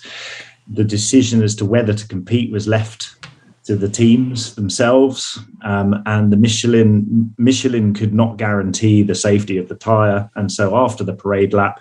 [0.67, 3.15] the decision as to whether to compete was left
[3.63, 9.67] to the teams themselves, um, and the Michelin Michelin could not guarantee the safety of
[9.67, 11.79] the tire, and so after the parade lap,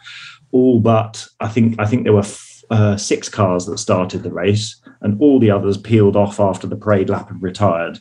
[0.52, 4.32] all but I think I think there were f- uh, six cars that started the
[4.32, 4.80] race.
[5.02, 7.98] And all the others peeled off after the parade lap and retired.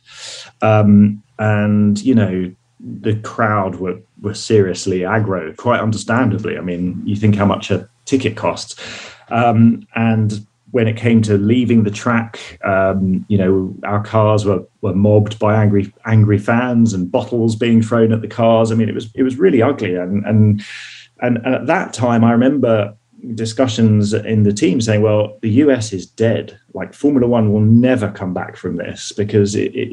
[0.61, 6.57] Um, and you know, the crowd were were seriously aggro, quite understandably.
[6.57, 8.75] I mean, you think how much a ticket costs,
[9.29, 14.63] um, and when it came to leaving the track, um, you know, our cars were
[14.81, 18.71] were mobbed by angry angry fans and bottles being thrown at the cars.
[18.71, 20.61] I mean, it was it was really ugly, and and
[21.21, 22.95] and, and at that time, I remember
[23.35, 26.57] discussions in the team saying, "Well, the US is dead.
[26.73, 29.89] Like Formula One will never come back from this because it, it,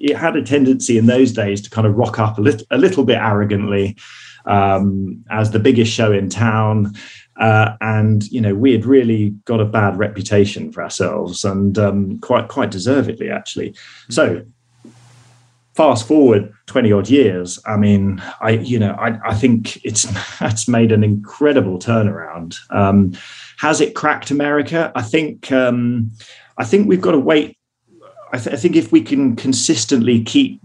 [0.00, 2.78] it had a tendency in those days to kind of rock up a little, a
[2.78, 3.96] little bit arrogantly."
[4.44, 6.94] Um, as the biggest show in town,
[7.40, 12.20] uh, and you know we had really got a bad reputation for ourselves, and um,
[12.20, 13.70] quite quite deservedly actually.
[13.70, 14.12] Mm-hmm.
[14.12, 14.44] So
[15.76, 20.02] fast forward 20 odd years i mean i you know i, I think it's
[20.38, 22.56] that's made an incredible turnaround.
[22.70, 23.12] Um,
[23.58, 24.90] has it cracked america?
[24.94, 26.10] I think um,
[26.58, 27.56] i think we've got to wait.
[28.32, 30.60] I, th- I, think if we can consistently keep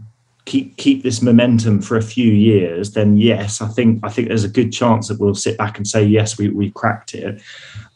[0.45, 4.43] keep keep this momentum for a few years, then yes, I think I think there's
[4.43, 7.41] a good chance that we'll sit back and say yes, we we cracked it.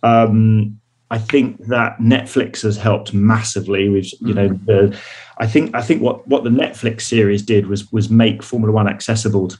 [0.03, 0.79] Um,
[1.11, 3.89] I think that Netflix has helped massively.
[3.89, 4.65] With you know, mm-hmm.
[4.65, 4.99] the,
[5.37, 8.87] I think I think what what the Netflix series did was was make Formula One
[8.87, 9.57] accessible, to,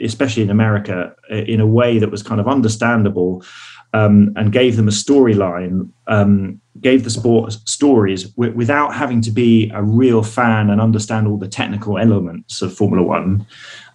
[0.00, 3.44] especially in America, in a way that was kind of understandable,
[3.92, 9.30] um, and gave them a storyline um, gave the sport stories w- without having to
[9.30, 13.46] be a real fan and understand all the technical elements of Formula One.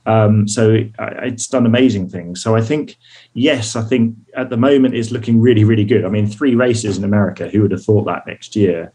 [0.05, 2.41] Um, so it, it's done amazing things.
[2.41, 2.97] So I think,
[3.33, 6.05] yes, I think at the moment it's looking really, really good.
[6.05, 7.49] I mean, three races in America.
[7.49, 8.91] Who would have thought that next year?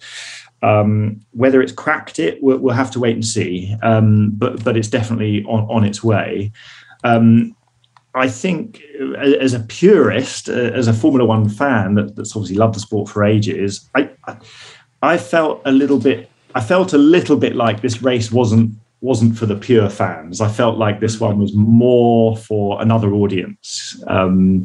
[0.62, 3.76] Um, whether it's cracked it, we'll, we'll, have to wait and see.
[3.82, 6.52] Um, but but it's definitely on, on its way.
[7.04, 7.54] Um,
[8.14, 8.82] I think
[9.18, 13.24] as a purist, as a Formula One fan that, that's obviously loved the sport for
[13.24, 14.10] ages, I,
[15.02, 16.28] I felt a little bit.
[16.54, 20.40] I felt a little bit like this race wasn't wasn't for the pure fans.
[20.40, 24.02] I felt like this one was more for another audience.
[24.06, 24.64] Um,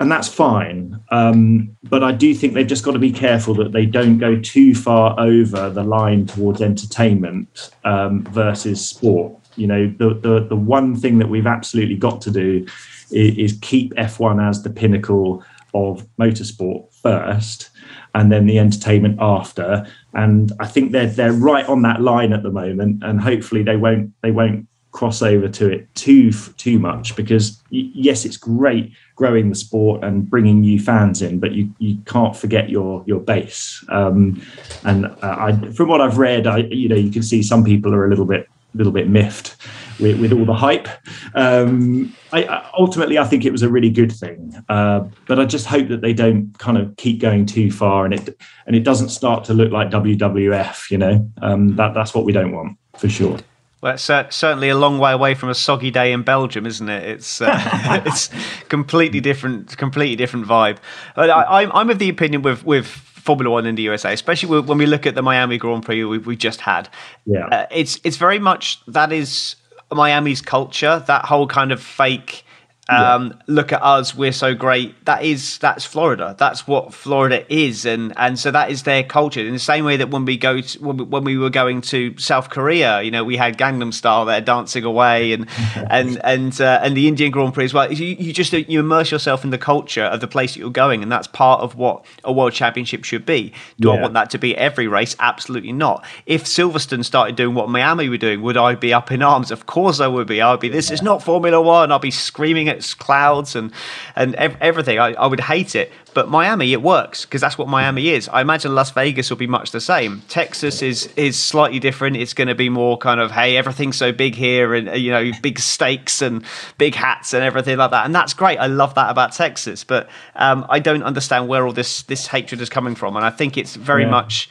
[0.00, 1.00] and that's fine.
[1.10, 4.38] Um, but I do think they've just got to be careful that they don't go
[4.38, 9.34] too far over the line towards entertainment um, versus sport.
[9.56, 12.64] You know, the, the, the one thing that we've absolutely got to do
[13.10, 17.70] is, is keep F1 as the pinnacle of motorsport first,
[18.18, 19.86] and then the entertainment after.
[20.12, 23.76] And I think they're they're right on that line at the moment, and hopefully they
[23.76, 29.50] won't they won't cross over to it too too much because yes it's great growing
[29.50, 33.84] the sport and bringing new fans in but you you can't forget your your base
[33.90, 34.42] um,
[34.84, 37.94] and uh, I, from what i've read i you know you can see some people
[37.94, 39.56] are a little bit little bit miffed
[40.00, 40.88] with, with all the hype.
[41.34, 45.66] Um, I, ultimately, I think it was a really good thing, uh, but I just
[45.66, 49.08] hope that they don't kind of keep going too far and it and it doesn't
[49.08, 50.90] start to look like WWF.
[50.90, 53.38] You know, um, that that's what we don't want for sure.
[53.80, 56.88] Well, it's uh, certainly a long way away from a soggy day in Belgium, isn't
[56.88, 57.04] it?
[57.04, 58.30] It's uh, it's
[58.68, 60.78] completely different, completely different vibe.
[61.16, 64.78] I, am I'm of the opinion with with Formula One in the USA, especially when
[64.78, 66.88] we look at the Miami Grand Prix we, we just had.
[67.24, 69.54] Yeah, uh, it's it's very much that is
[69.92, 71.02] Miami's culture.
[71.06, 72.44] That whole kind of fake
[72.88, 73.42] um, yeah.
[73.46, 75.04] Look at us, we're so great.
[75.04, 76.34] That is that's Florida.
[76.38, 79.40] That's what Florida is, and and so that is their culture.
[79.40, 81.82] In the same way that when we go to, when, we, when we were going
[81.82, 85.46] to South Korea, you know, we had Gangnam Style there dancing away, and
[85.90, 87.92] and and uh, and the Indian Grand Prix as well.
[87.92, 91.02] You, you just you immerse yourself in the culture of the place that you're going,
[91.02, 93.52] and that's part of what a world championship should be.
[93.78, 93.94] Do yeah.
[93.94, 95.14] I want that to be every race?
[95.20, 96.06] Absolutely not.
[96.24, 99.50] If Silverstone started doing what Miami were doing, would I be up in arms?
[99.50, 100.40] Of course I would be.
[100.40, 100.70] I would be.
[100.70, 100.94] This yeah.
[100.94, 101.92] is not Formula One.
[101.92, 103.72] I'll be screaming at clouds and
[104.16, 104.98] and ev- everything.
[104.98, 108.28] I, I would hate it, but Miami it works because that's what Miami is.
[108.28, 110.22] I imagine Las Vegas will be much the same.
[110.28, 112.16] Texas is is slightly different.
[112.16, 115.30] It's going to be more kind of hey, everything's so big here, and you know,
[115.42, 116.44] big stakes and
[116.78, 118.58] big hats and everything like that, and that's great.
[118.58, 122.60] I love that about Texas, but um, I don't understand where all this this hatred
[122.60, 124.10] is coming from, and I think it's very yeah.
[124.10, 124.48] much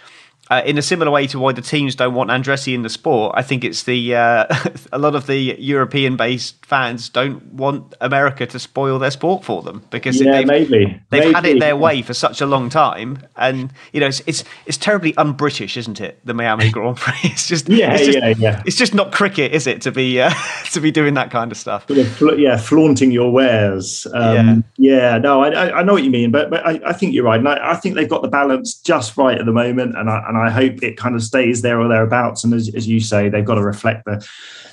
[0.50, 3.34] uh, in a similar way to why the teams don't want Andretti in the sport,
[3.36, 4.46] I think it's the uh,
[4.92, 9.84] a lot of the European-based fans don't want America to spoil their sport for them
[9.90, 11.34] because yeah, they've, maybe they've maybe.
[11.34, 14.78] had it their way for such a long time, and you know it's it's, it's
[14.78, 16.20] terribly un-British, isn't it?
[16.26, 17.18] The Miami Grand Prix.
[17.24, 18.64] It's just yeah, it's just, yeah, yeah.
[18.66, 19.82] It's just not cricket, is it?
[19.82, 20.32] To be uh,
[20.72, 21.86] to be doing that kind of stuff.
[21.90, 24.08] Yeah, flaunting your wares.
[24.14, 24.98] Um, yeah.
[24.98, 27.40] yeah, no, I, I know what you mean, but but I, I think you're right,
[27.40, 30.24] and I, I think they've got the balance just right at the moment, and I,
[30.28, 32.44] and and I hope it kind of stays there or thereabouts.
[32.44, 34.27] And as, as you say, they've got to reflect the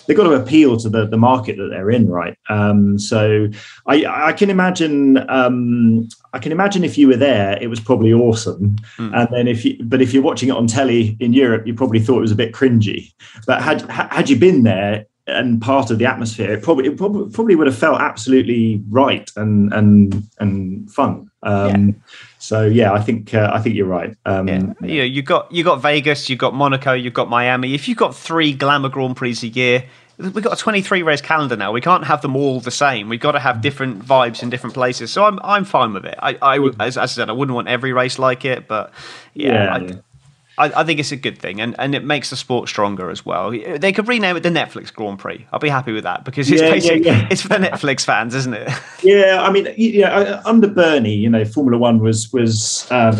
[0.06, 2.36] they've got to appeal to the, the market that they're in, right?
[2.48, 3.48] Um, so
[3.86, 8.12] I, I can imagine um, I can imagine if you were there, it was probably
[8.12, 8.76] awesome.
[8.98, 9.16] Mm.
[9.16, 12.00] And then if you, but if you're watching it on telly in Europe, you probably
[12.00, 13.12] thought it was a bit cringy.
[13.46, 17.30] But had had you been there, and part of the atmosphere, it probably it probably,
[17.32, 21.30] probably would have felt absolutely right and and and fun.
[21.42, 21.94] Um, yeah.
[22.44, 24.14] So yeah, I think uh, I think you're right.
[24.26, 24.60] Um, yeah.
[24.82, 27.72] You know, you got you got Vegas, you got Monaco, you've got Miami.
[27.72, 29.86] If you've got three glamour Grand Prix a year,
[30.18, 31.72] we've got a 23 race calendar now.
[31.72, 33.08] We can't have them all the same.
[33.08, 35.10] We've got to have different vibes in different places.
[35.10, 36.16] So I'm I'm fine with it.
[36.18, 38.92] I, I as, as I said, I wouldn't want every race like it, but
[39.32, 39.94] yeah, yeah.
[39.96, 40.02] I,
[40.56, 43.26] I, I, think it's a good thing, and, and it makes the sport stronger as
[43.26, 43.50] well.
[43.50, 45.46] They could rename it the Netflix Grand Prix.
[45.52, 47.28] I'll be happy with that because it's yeah, basically yeah, yeah.
[47.30, 48.70] it's for the Netflix fans, isn't it?
[49.02, 53.14] Yeah, I mean, yeah, under Bernie, you know, Formula One was was uh,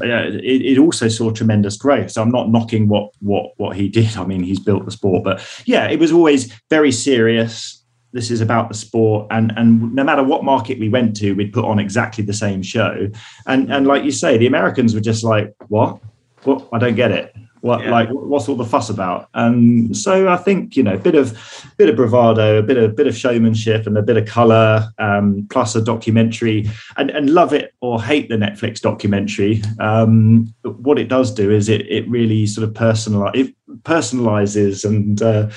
[0.00, 2.12] it, it, also saw tremendous growth.
[2.12, 4.16] So I'm not knocking what what what he did.
[4.16, 7.82] I mean, he's built the sport, but yeah, it was always very serious.
[8.12, 11.52] This is about the sport, and and no matter what market we went to, we'd
[11.52, 13.10] put on exactly the same show.
[13.46, 16.00] And and like you say, the Americans were just like, what?
[16.48, 17.36] Well, I don't get it.
[17.60, 17.90] What yeah.
[17.90, 19.28] like what's all the fuss about?
[19.34, 21.36] And so I think you know a bit of
[21.76, 25.46] bit of bravado, a bit of bit of showmanship, and a bit of color, um,
[25.50, 26.70] plus a documentary.
[26.96, 29.62] And, and love it or hate the Netflix documentary.
[29.78, 35.20] Um, what it does do is it it really sort of personalize it personalizes and
[35.20, 35.50] uh,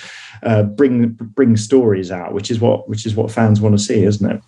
[0.43, 4.03] uh, bring bring stories out, which is what which is what fans want to see,
[4.03, 4.41] isn't it?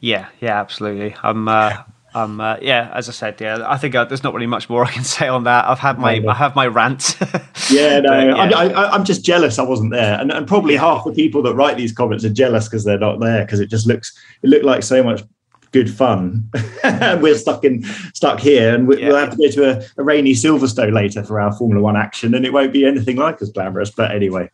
[0.00, 1.16] Yeah, yeah, absolutely.
[1.22, 1.84] I'm uh,
[2.14, 4.84] um, uh, yeah, as I said, yeah, I think uh, there's not really much more
[4.84, 5.66] I can say on that.
[5.66, 7.16] I've had my, I have my rant.
[7.70, 8.58] yeah, no, but, yeah.
[8.58, 11.76] I, am just jealous I wasn't there, and, and probably half the people that write
[11.76, 14.82] these comments are jealous because they're not there because it just looks, it looked like
[14.82, 15.22] so much
[15.74, 16.48] good fun.
[16.84, 17.82] And we're stuck in,
[18.14, 21.40] stuck here, and we, will have to go to a, a, rainy Silverstone later for
[21.40, 23.90] our Formula One action, and it won't be anything like as glamorous.
[23.90, 24.48] But anyway,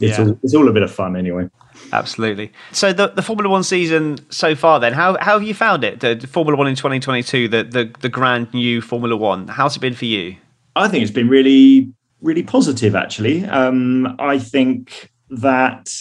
[0.00, 1.48] it's all, it's all a bit of fun anyway.
[1.92, 2.52] Absolutely.
[2.72, 6.00] So the, the Formula One season so far, then, how, how have you found it?
[6.00, 9.48] The, Formula One in 2022, the, the the grand new Formula One.
[9.48, 10.36] How's it been for you?
[10.76, 12.94] I think it's been really really positive.
[12.94, 15.92] Actually, um, I think that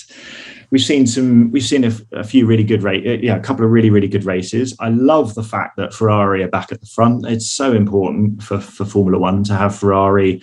[0.71, 3.63] we've seen some we've seen a, a few really good race uh, yeah a couple
[3.63, 6.87] of really really good races i love the fact that ferrari are back at the
[6.87, 10.41] front it's so important for for formula one to have ferrari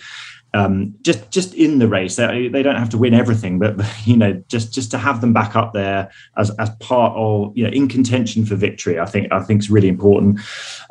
[0.53, 2.15] um, just just in the race.
[2.15, 3.75] They, they don't have to win everything, but
[4.05, 7.63] you know, just just to have them back up there as as part of you
[7.63, 10.39] know in contention for victory, I think I think is really important.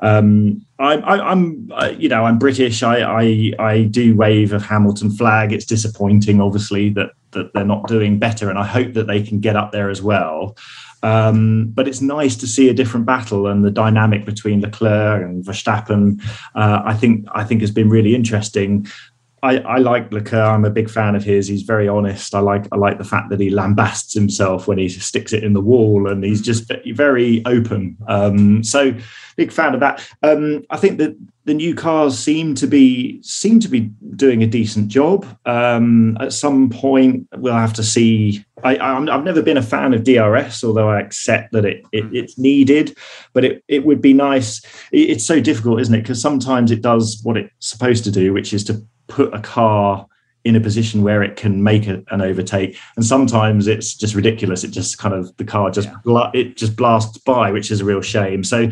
[0.01, 2.83] Um, I'm I, am you know I'm British.
[2.83, 5.53] I, I I do wave a Hamilton flag.
[5.53, 9.41] It's disappointing, obviously, that that they're not doing better, and I hope that they can
[9.41, 10.57] get up there as well.
[11.03, 15.45] Um, but it's nice to see a different battle and the dynamic between Leclerc and
[15.45, 16.21] Verstappen.
[16.55, 18.87] Uh, I think I think has been really interesting.
[19.43, 20.49] I, I like Leclerc.
[20.49, 21.47] I'm a big fan of his.
[21.47, 22.35] He's very honest.
[22.35, 25.53] I like I like the fact that he lambasts himself when he sticks it in
[25.53, 27.97] the wall, and he's just very open.
[28.09, 28.95] Um, so
[29.37, 30.07] big fan of that.
[30.23, 34.47] Um, I think that the new cars seem to be seem to be doing a
[34.47, 35.27] decent job.
[35.47, 38.45] Um, at some point, we'll have to see.
[38.65, 42.37] I, have never been a fan of DRS, although I accept that it, it it's
[42.39, 42.97] needed.
[43.33, 44.65] But it, it would be nice.
[44.91, 46.03] It, it's so difficult, isn't it?
[46.03, 50.07] Because sometimes it does what it's supposed to do, which is to put a car
[50.45, 52.79] in a position where it can make a, an overtake.
[52.97, 54.65] And sometimes it's just ridiculous.
[54.65, 56.31] It just kind of the car just yeah.
[56.33, 58.45] it just blasts by which is a real shame.
[58.45, 58.71] So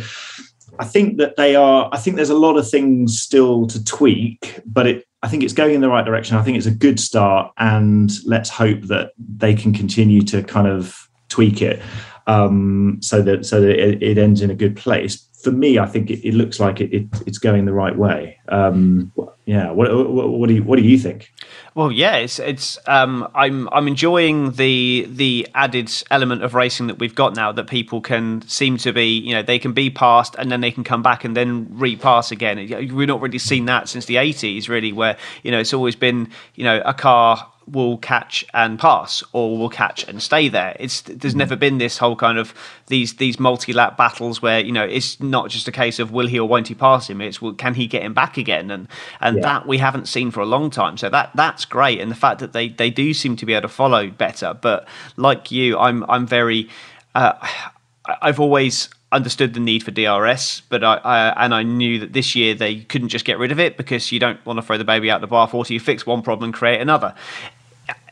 [0.78, 4.61] i think that they are i think there's a lot of things still to tweak
[4.66, 6.37] but it i think it's going in the right direction.
[6.37, 10.66] I think it's a good start and let's hope that they can continue to kind
[10.66, 11.82] of tweak it
[12.26, 15.86] um, so that so that it, it ends in a good place for me, I
[15.86, 18.36] think it, it looks like it, it, it's going the right way.
[18.49, 19.12] Um,
[19.44, 19.70] yeah.
[19.70, 21.32] What, what, what, do you What do you think?
[21.76, 22.76] Well, yeah, it's it's.
[22.88, 27.53] Um, I'm I'm enjoying the the added element of racing that we've got now.
[27.53, 30.72] That people can seem to be, you know, they can be passed and then they
[30.72, 32.57] can come back and then repass again.
[32.92, 36.28] We've not really seen that since the 80s, really, where you know it's always been,
[36.57, 40.77] you know, a car will catch and pass or will catch and stay there.
[40.79, 41.39] It's there's mm.
[41.39, 42.55] never been this whole kind of
[42.87, 46.39] these these multi-lap battles where you know it's not just a case of will he
[46.39, 47.21] or won't he pass him.
[47.21, 48.71] It's well, can he get him back again?
[48.71, 48.89] And
[49.21, 49.43] and yeah.
[49.43, 50.97] that we haven't seen for a long time.
[50.97, 52.01] So that that's great.
[52.01, 54.55] And the fact that they they do seem to be able to follow better.
[54.55, 54.87] But
[55.17, 56.69] like you i'm i'm very
[57.14, 57.33] uh,
[58.23, 62.37] I've always understood the need for DRS, but I, I, and I knew that this
[62.37, 64.85] year they couldn't just get rid of it because you don't want to throw the
[64.85, 65.71] baby out the bathwater.
[65.71, 67.14] You fix one problem, and create another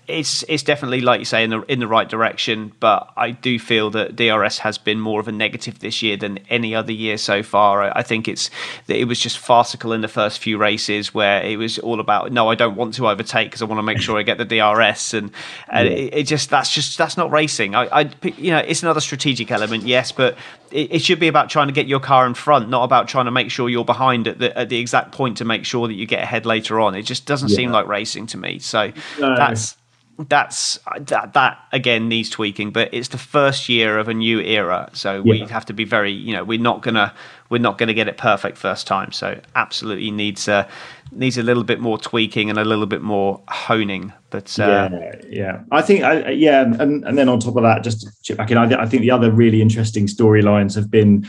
[0.06, 2.72] it's it's definitely like you say in the in the right direction.
[2.80, 6.38] But I do feel that DRS has been more of a negative this year than
[6.50, 7.82] any other year so far.
[7.82, 8.50] I, I think it's
[8.86, 12.32] that it was just farcical in the first few races where it was all about
[12.32, 14.44] no, I don't want to overtake because I want to make sure I get the
[14.44, 15.30] DRS, and
[15.68, 15.94] and yeah.
[15.94, 17.74] it, it, just that's just that's not racing.
[17.74, 20.36] I, I you know it's another strategic element, yes, but
[20.70, 23.26] it, it, should be about trying to get your car in front, not about trying
[23.26, 25.94] to make sure you're behind at the at the exact point to make sure that
[25.94, 26.94] you get ahead later on.
[26.94, 27.56] It just doesn't yeah.
[27.56, 28.58] seem like racing to me.
[28.58, 29.36] So no.
[29.36, 29.76] that's
[30.18, 34.88] that's that that again needs tweaking but it's the first year of a new era
[34.92, 35.20] so yeah.
[35.22, 37.12] we have to be very you know we're not gonna
[37.50, 40.68] we're not gonna get it perfect first time so absolutely needs a
[41.10, 45.14] needs a little bit more tweaking and a little bit more honing but uh, yeah
[45.28, 48.38] yeah i think I, yeah and and then on top of that just to chip
[48.38, 51.28] back in I, I think the other really interesting storylines have been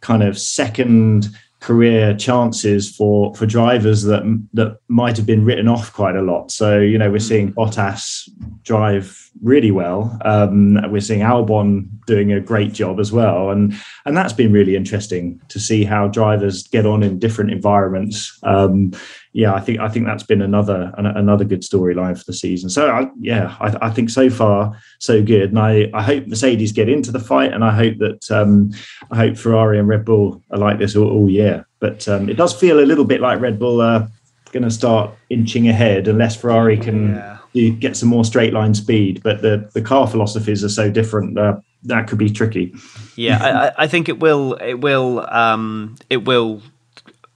[0.00, 1.28] kind of second
[1.64, 6.50] career chances for for drivers that that might have been written off quite a lot.
[6.50, 7.28] So you know we're mm.
[7.28, 8.28] seeing Bottas
[8.62, 10.18] drive really well.
[10.26, 14.76] Um, we're seeing Albon doing a great job as well, and and that's been really
[14.76, 18.38] interesting to see how drivers get on in different environments.
[18.42, 18.92] Um,
[19.34, 22.70] yeah, I think I think that's been another another good storyline for the season.
[22.70, 26.70] So I, yeah, I, I, think so far so good, and I, I hope Mercedes
[26.70, 28.70] get into the fight, and I hope that um,
[29.10, 31.66] I hope Ferrari and Red Bull are like this all, all year.
[31.80, 34.08] But um, it does feel a little bit like Red Bull are
[34.52, 37.16] going to start inching ahead unless Ferrari can.
[37.16, 37.30] Yeah
[37.78, 39.22] get some more straight line speed.
[39.22, 41.38] But the the car philosophies are so different.
[41.38, 42.74] Uh, that could be tricky.
[43.14, 44.54] Yeah, I, I, think it will.
[44.54, 45.24] It will.
[45.30, 46.62] Um, it will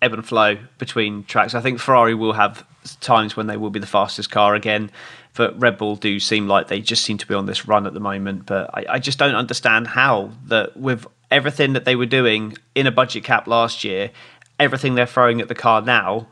[0.01, 1.55] ebb and flow between tracks.
[1.55, 2.65] I think Ferrari will have
[3.01, 4.91] times when they will be the fastest car again.
[5.35, 7.95] But Red Bull do seem like they just seem to be on this run at
[7.95, 8.47] the moment.
[8.47, 12.87] But I, I just don't understand how that with everything that they were doing in
[12.87, 14.11] a budget cap last year,
[14.59, 16.27] everything they're throwing at the car now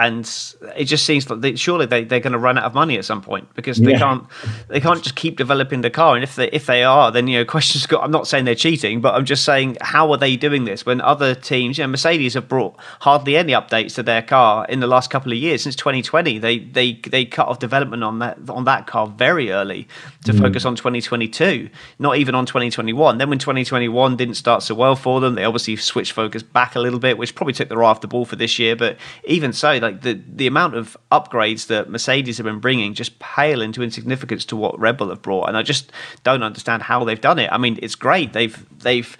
[0.00, 2.96] and it just seems like they, surely they, they're going to run out of money
[2.96, 3.98] at some point because they yeah.
[3.98, 4.24] can't
[4.68, 7.38] they can't just keep developing the car and if they if they are then you
[7.38, 10.36] know questions got I'm not saying they're cheating but I'm just saying how are they
[10.36, 14.22] doing this when other teams you know Mercedes have brought hardly any updates to their
[14.22, 18.02] car in the last couple of years since 2020 they they they cut off development
[18.02, 19.86] on that on that car very early
[20.24, 20.40] to mm.
[20.40, 25.20] focus on 2022 not even on 2021 then when 2021 didn't start so well for
[25.20, 28.00] them they obviously switched focus back a little bit which probably took the eye off
[28.00, 31.66] the ball for this year but even so like like the the amount of upgrades
[31.66, 35.48] that Mercedes have been bringing just pale into insignificance to what Red Bull have brought,
[35.48, 35.92] and I just
[36.24, 37.50] don't understand how they've done it.
[37.52, 39.16] I mean, it's great they've they've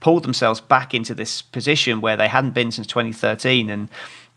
[0.00, 3.88] pulled themselves back into this position where they hadn't been since 2013, and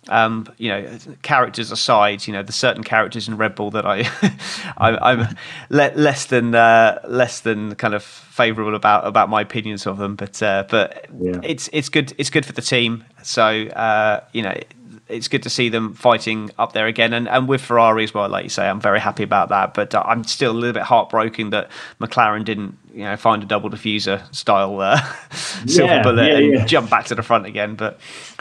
[0.09, 4.07] um, you know, characters aside, you know, the certain characters in Red Bull that I,
[4.77, 5.36] I am
[5.69, 10.15] le- less than uh, less than kind of favourable about about my opinions of them.
[10.15, 11.39] But uh, but yeah.
[11.43, 13.03] it's it's good it's good for the team.
[13.23, 14.55] So uh, you know,
[15.08, 18.28] it's good to see them fighting up there again, and, and with Ferrari as well.
[18.28, 19.74] Like you say, I'm very happy about that.
[19.74, 23.45] But uh, I'm still a little bit heartbroken that McLaren didn't, you know, find a
[23.45, 24.99] double diffuser style uh,
[25.68, 26.66] silver yeah, bullet yeah, and yeah.
[26.66, 27.76] jump back to the front again.
[27.76, 27.99] But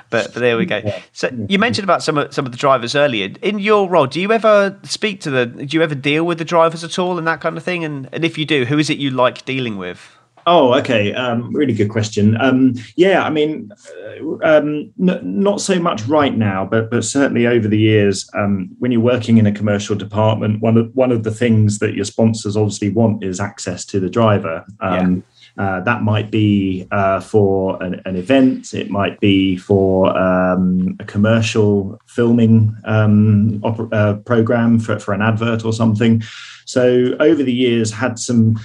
[0.08, 0.80] but but there we go.
[1.12, 3.30] So you mentioned about some of some of the drivers earlier.
[3.42, 5.46] In your role, do you ever speak to the?
[5.46, 7.84] Do you ever deal with the drivers at all and that kind of thing?
[7.84, 10.16] And and if you do, who is it you like dealing with?
[10.46, 11.12] Oh, okay.
[11.14, 12.36] Um, really good question.
[12.40, 17.46] Um, yeah, I mean, uh, um, n- not so much right now, but but certainly
[17.46, 21.22] over the years, um, when you're working in a commercial department, one of one of
[21.22, 24.64] the things that your sponsors obviously want is access to the driver.
[24.80, 24.98] Yeah.
[24.98, 25.24] Um,
[25.56, 28.74] uh, that might be uh, for an, an, event.
[28.74, 35.64] It might be for um, a commercial filming um, uh, program for, for an advert
[35.64, 36.24] or something.
[36.64, 38.58] So over the years, had some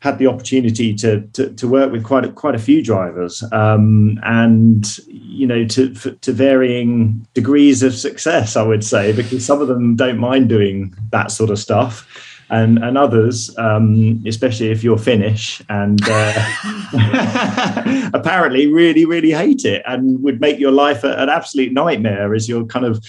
[0.00, 4.20] had the opportunity to, to, to work with quite a, quite a few drivers, um,
[4.24, 9.68] and you know to to varying degrees of success, I would say, because some of
[9.68, 12.06] them don't mind doing that sort of stuff,
[12.50, 16.90] and and others, um, especially if you're Finnish, and uh,
[18.12, 22.66] apparently really really hate it and would make your life an absolute nightmare as you're
[22.66, 23.02] kind of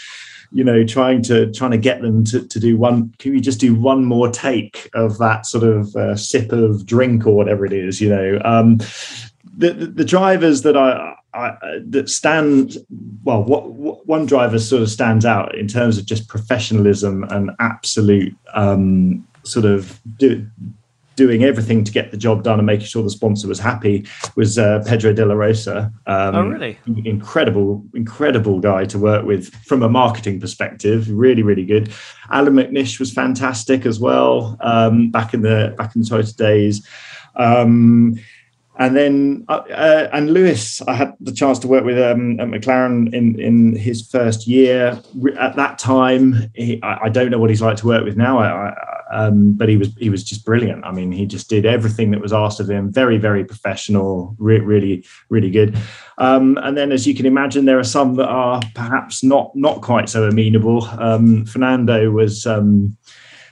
[0.51, 3.59] you know trying to trying to get them to, to do one can we just
[3.59, 7.73] do one more take of that sort of uh, sip of drink or whatever it
[7.73, 8.41] is you know?
[8.43, 8.77] Um,
[9.57, 12.77] the, the, the drivers that I, I, that stand
[13.23, 17.51] well what, what, one driver sort of stands out in terms of just professionalism and
[17.59, 20.45] absolute um, sort of do,
[21.17, 24.57] doing everything to get the job done and making sure the sponsor was happy was
[24.57, 25.91] uh, Pedro de la Rosa.
[26.05, 26.77] Um, oh, really?
[27.03, 31.09] Incredible, incredible guy to work with from a marketing perspective.
[31.09, 31.91] Really, really good.
[32.31, 36.87] Allan McNish was fantastic as well um, back in the back in the Toyota days.
[37.35, 38.19] Um,
[38.79, 42.47] and then uh, uh, and Lewis, I had the chance to work with um, at
[42.47, 45.01] McLaren in in his first year.
[45.39, 48.37] At that time, he, I, I, don't know what he's like to work with now.
[48.37, 48.73] I, I,
[49.11, 50.85] um, but he was he was just brilliant.
[50.85, 52.91] I mean, he just did everything that was asked of him.
[52.91, 54.35] Very very professional.
[54.37, 55.77] Re- really really good.
[56.19, 59.81] Um, and then, as you can imagine, there are some that are perhaps not not
[59.81, 60.85] quite so amenable.
[60.99, 62.95] Um, Fernando was um,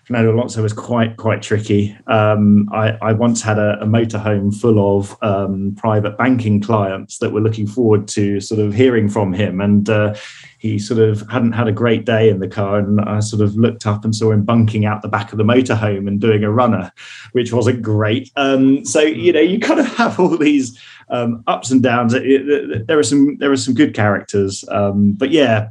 [0.06, 1.98] Fernando Alonso was quite quite tricky.
[2.06, 7.32] Um, I, I, once had a, a motorhome full of um, private banking clients that
[7.32, 10.14] were looking forward to sort of hearing from him, and uh,
[10.60, 12.78] he sort of hadn't had a great day in the car.
[12.78, 15.44] And I sort of looked up and saw him bunking out the back of the
[15.44, 16.92] motorhome and doing a runner,
[17.32, 18.32] which wasn't great.
[18.36, 20.80] Um, so you know, you kind of have all these
[21.10, 22.14] um, ups and downs.
[22.14, 25.70] It, it, there are some there are some good characters, um, but yeah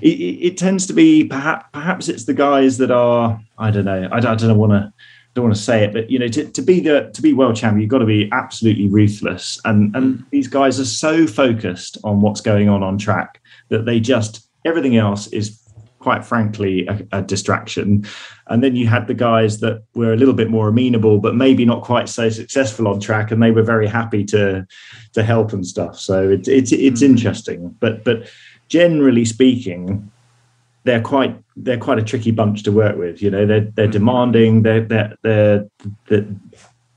[0.00, 4.08] it, it, tends to be perhaps perhaps it's the guys that are I don't know
[4.10, 4.92] I, I don't want to
[5.34, 7.56] don't want to say it, but you know, to, to be the to be world
[7.56, 9.60] champion, you've got to be absolutely ruthless.
[9.64, 10.30] And and mm.
[10.30, 14.96] these guys are so focused on what's going on on track that they just everything
[14.96, 15.56] else is
[16.00, 18.06] quite frankly a, a, distraction.
[18.46, 21.66] And then you had the guys that were a little bit more amenable, but maybe
[21.66, 24.66] not quite so successful on track, and they were very happy to
[25.12, 25.98] to help and stuff.
[25.98, 27.06] So it's it's it's mm.
[27.06, 28.28] interesting, but but
[28.70, 30.10] generally speaking,
[30.84, 33.20] they're quite they're quite a tricky bunch to work with.
[33.20, 33.92] You know, they're they're mm-hmm.
[33.92, 34.62] demanding.
[34.62, 35.66] They're they're they're,
[36.08, 36.26] they're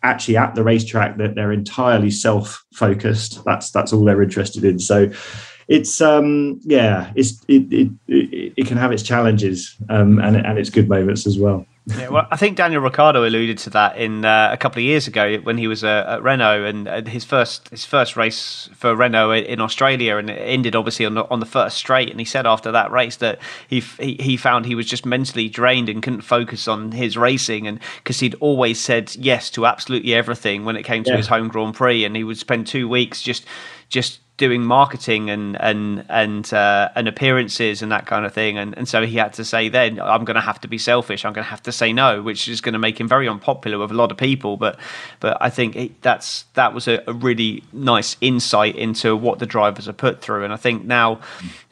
[0.04, 3.44] actually at the racetrack that they're, they're entirely self focused.
[3.44, 4.80] That's that's all they're interested in.
[4.80, 5.12] So
[5.70, 10.60] it's um yeah it's it it, it, it can have its challenges um and and
[10.60, 14.24] its good moments as well yeah, well, I think Daniel Ricciardo alluded to that in
[14.24, 17.26] uh, a couple of years ago when he was uh, at Renault and uh, his
[17.26, 21.42] first his first race for Renault in Australia, and it ended obviously on the, on
[21.42, 22.10] the first straight.
[22.10, 25.50] And he said after that race that he, he he found he was just mentally
[25.50, 30.14] drained and couldn't focus on his racing, and because he'd always said yes to absolutely
[30.14, 31.18] everything when it came to yeah.
[31.18, 33.46] his home Grand Prix, and he would spend two weeks just
[33.90, 38.58] just doing marketing and and and uh, and appearances and that kind of thing.
[38.58, 41.24] And and so he had to say then I'm going to have to be selfish.
[41.24, 43.78] I'm going to have to say no which is going to make him very unpopular
[43.78, 44.58] with a lot of people.
[44.58, 44.80] But
[45.20, 49.88] but I think that's that was a, a really nice insight into what the drivers
[49.88, 50.44] are put through.
[50.44, 51.20] And I think now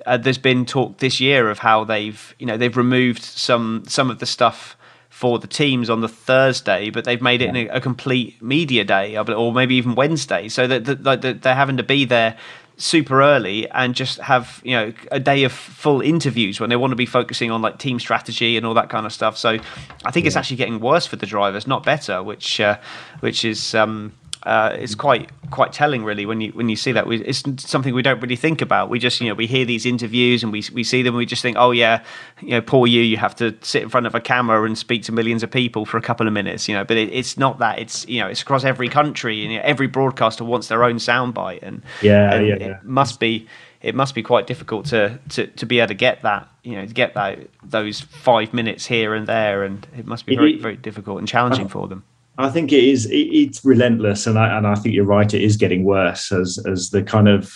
[0.05, 4.11] uh, there's been talk this year of how they've you know they've removed some some
[4.11, 4.77] of the stuff
[5.21, 7.71] for the teams on the Thursday, but they've made it yeah.
[7.73, 11.77] a, a, complete media day, or maybe even Wednesday, so that, that, that they're having
[11.77, 12.35] to be there
[12.77, 16.89] super early and just have you know a day of full interviews when they want
[16.89, 19.37] to be focusing on like team strategy and all that kind of stuff.
[19.37, 19.59] So
[20.03, 20.29] I think yeah.
[20.29, 22.79] it's actually getting worse for the drivers, not better, which uh,
[23.19, 24.13] which is um,
[24.43, 27.05] uh, it's quite quite telling, really, when you when you see that.
[27.05, 28.89] We, it's something we don't really think about.
[28.89, 31.13] We just you know we hear these interviews and we we see them.
[31.13, 32.03] and We just think, oh yeah,
[32.41, 33.01] you know, poor you.
[33.01, 35.85] You have to sit in front of a camera and speak to millions of people
[35.85, 36.67] for a couple of minutes.
[36.67, 37.79] You know, but it, it's not that.
[37.79, 40.95] It's you know it's across every country and you know, every broadcaster wants their own
[40.95, 42.79] soundbite and yeah, and yeah, it yeah.
[42.83, 43.47] must be
[43.81, 46.85] it must be quite difficult to, to, to be able to get that you know
[46.85, 50.75] to get that those five minutes here and there and it must be very very
[50.75, 52.03] difficult and challenging for them
[52.37, 53.05] I think it is.
[53.07, 55.33] It, it's relentless, and I and I think you're right.
[55.33, 57.53] It is getting worse as as the kind of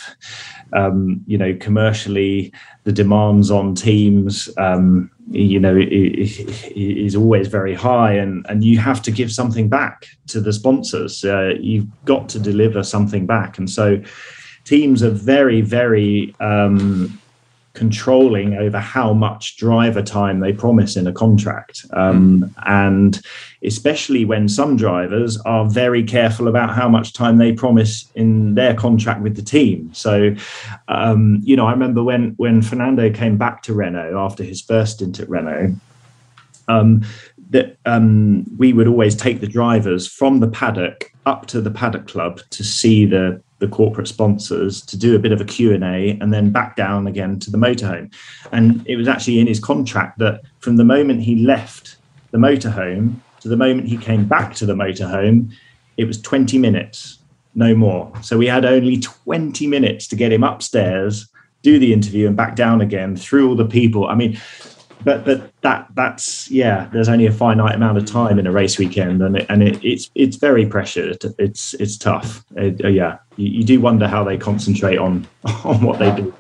[0.74, 2.54] um, you know commercially
[2.84, 9.02] the demands on teams um, you know is always very high, and and you have
[9.04, 11.24] to give something back to the sponsors.
[11.24, 14.02] Uh, you've got to deliver something back, and so
[14.66, 17.20] teams are very very um,
[17.76, 21.86] controlling over how much driver time they promise in a contract.
[21.94, 22.54] Um, mm.
[22.66, 23.22] And
[23.64, 28.74] especially when some drivers are very careful about how much time they promise in their
[28.74, 29.94] contract with the team.
[29.94, 30.36] So,
[30.88, 34.94] um, you know, I remember when, when Fernando came back to Renault after his first
[34.96, 35.76] stint at Renault.
[36.68, 37.06] Um,
[37.52, 42.08] that um, we would always take the drivers from the paddock up to the paddock
[42.08, 46.34] club to see the the corporate sponsors to do a bit of a Q&A and
[46.34, 48.14] then back down again to the motorhome.
[48.52, 51.98] And it was actually in his contract that from the moment he left
[52.32, 55.54] the motorhome to the moment he came back to the motorhome,
[55.98, 57.20] it was 20 minutes,
[57.54, 58.12] no more.
[58.22, 61.30] So we had only 20 minutes to get him upstairs,
[61.62, 64.08] do the interview and back down again through all the people.
[64.08, 64.40] I mean,
[65.04, 68.78] but but that that's yeah there's only a finite amount of time in a race
[68.78, 71.18] weekend and it, and it, it's it's very pressured.
[71.40, 72.46] It's it's tough.
[72.56, 75.28] It, uh, yeah you, you, do wonder how they concentrate on
[75.64, 76.32] on what they do.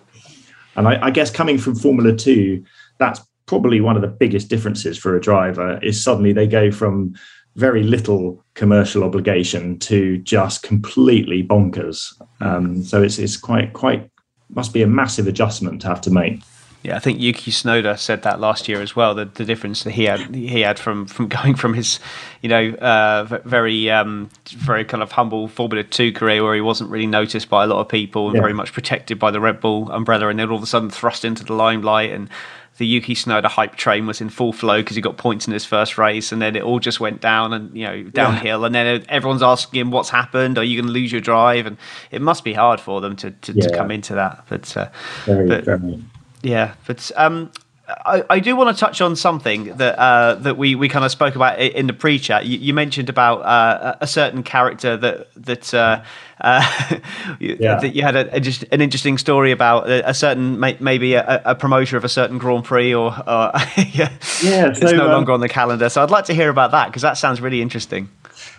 [0.75, 2.63] And I, I, guess coming from formula 2
[2.99, 7.15] that's probably one of the biggest differences for a driver is suddenly they go from
[7.55, 12.13] very little commercial obligation to just completely bonkers.
[12.41, 14.07] Um, so it's it's quite quite
[14.49, 16.41] must be a massive adjustment to have to make
[16.85, 19.15] Yeah, I think Yuki Tsunoda said that last year as well.
[19.15, 21.99] The, the difference that he had he had from, from going from his,
[22.41, 26.91] you know, uh, very um, very kind of humble Formula Two career where he wasn't
[26.91, 28.41] really noticed by a lot of people and yeah.
[28.41, 31.25] very much protected by the Red Bull umbrella, and then all of a sudden thrust
[31.25, 32.29] into the limelight and
[32.77, 35.65] the Yuki Tsunoda hype train was in full flow because he got points in his
[35.65, 38.65] first race, and then it all just went down and you know downhill, yeah.
[38.65, 40.57] and then everyone's asking him what's happened.
[40.59, 41.65] Are you going to lose your drive?
[41.65, 41.77] And
[42.11, 43.67] it must be hard for them to to, yeah.
[43.67, 44.45] to come into that.
[44.49, 44.89] But, uh,
[45.25, 46.03] very, but very.
[46.45, 47.51] Yeah, but um,
[47.87, 51.11] I, I, do want to touch on something that uh, that we, we kind of
[51.11, 52.45] spoke about in the pre-chat.
[52.45, 56.03] You, you mentioned about uh, a certain character that that uh,
[56.39, 56.99] uh
[57.39, 57.79] yeah.
[57.79, 61.41] that you had a, a, just an interesting story about a, a certain maybe a,
[61.45, 64.11] a, promoter of a certain Grand Prix or, or yeah,
[64.43, 65.89] yeah so, it's no um, longer on the calendar.
[65.89, 68.07] So I'd like to hear about that because that sounds really interesting.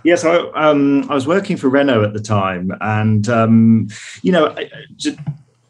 [0.02, 3.88] Yes, yeah, so, um, I was working for Renault at the time, and um,
[4.22, 4.70] you know, I,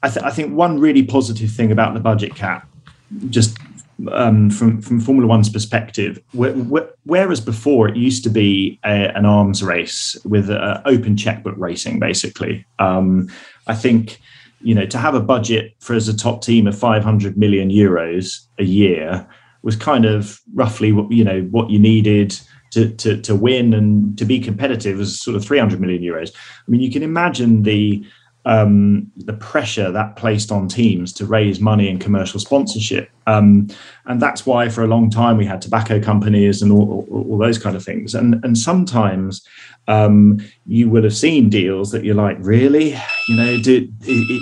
[0.02, 2.68] I, th- I think one really positive thing about the budget cap
[3.30, 3.56] just
[4.12, 9.62] um, from from Formula One's perspective, whereas before it used to be a, an arms
[9.62, 12.66] race with uh, open checkbook racing, basically.
[12.78, 13.30] Um,
[13.66, 14.20] I think
[14.60, 18.46] you know to have a budget for as a top team of 500 million euros
[18.58, 19.26] a year
[19.62, 22.38] was kind of roughly what you know what you needed
[22.72, 26.32] to, to, to win and to be competitive was sort of 300 million euros.
[26.34, 28.04] I mean, you can imagine the
[28.46, 33.10] um, the pressure that placed on teams to raise money in commercial sponsorship.
[33.26, 33.68] Um,
[34.04, 37.38] and that's why for a long time we had tobacco companies and all, all, all
[37.38, 38.14] those kind of things.
[38.14, 39.44] And, and sometimes
[39.88, 42.96] um, you will have seen deals that you're like, really,
[43.28, 43.92] you know, do,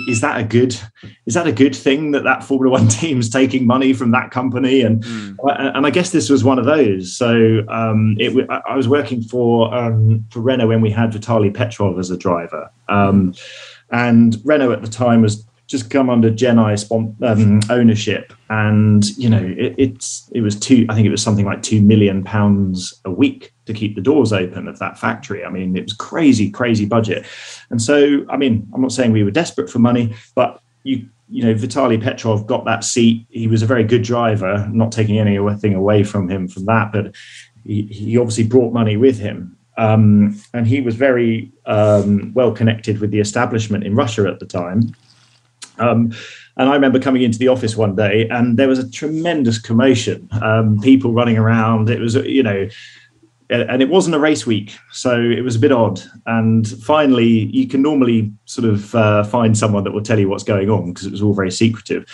[0.07, 0.79] is that a good
[1.25, 4.81] is that a good thing that that Formula One team's taking money from that company?
[4.81, 5.35] And mm.
[5.75, 7.15] and I guess this was one of those.
[7.15, 11.99] So um, it, I was working for um, for Renault when we had Vitaly Petrov
[11.99, 12.71] as a driver.
[12.89, 13.37] Mm
[13.91, 19.43] and Renault at the time was just come under Genii um, ownership, and you know
[19.57, 20.85] it, it's it was two.
[20.89, 24.31] I think it was something like two million pounds a week to keep the doors
[24.31, 25.43] open of that factory.
[25.43, 27.25] I mean, it was crazy, crazy budget.
[27.71, 31.43] And so, I mean, I'm not saying we were desperate for money, but you you
[31.43, 33.25] know, Vitaly Petrov got that seat.
[33.29, 37.15] He was a very good driver, not taking anything away from him from that, but
[37.65, 39.57] he, he obviously brought money with him.
[39.77, 44.45] Um, and he was very um, well connected with the establishment in Russia at the
[44.45, 44.95] time.
[45.79, 46.13] Um,
[46.57, 50.29] and I remember coming into the office one day, and there was a tremendous commotion.
[50.41, 51.89] Um, people running around.
[51.89, 52.69] It was, you know,
[53.49, 56.01] and it wasn't a race week, so it was a bit odd.
[56.25, 60.43] And finally, you can normally sort of uh, find someone that will tell you what's
[60.43, 62.05] going on because it was all very secretive.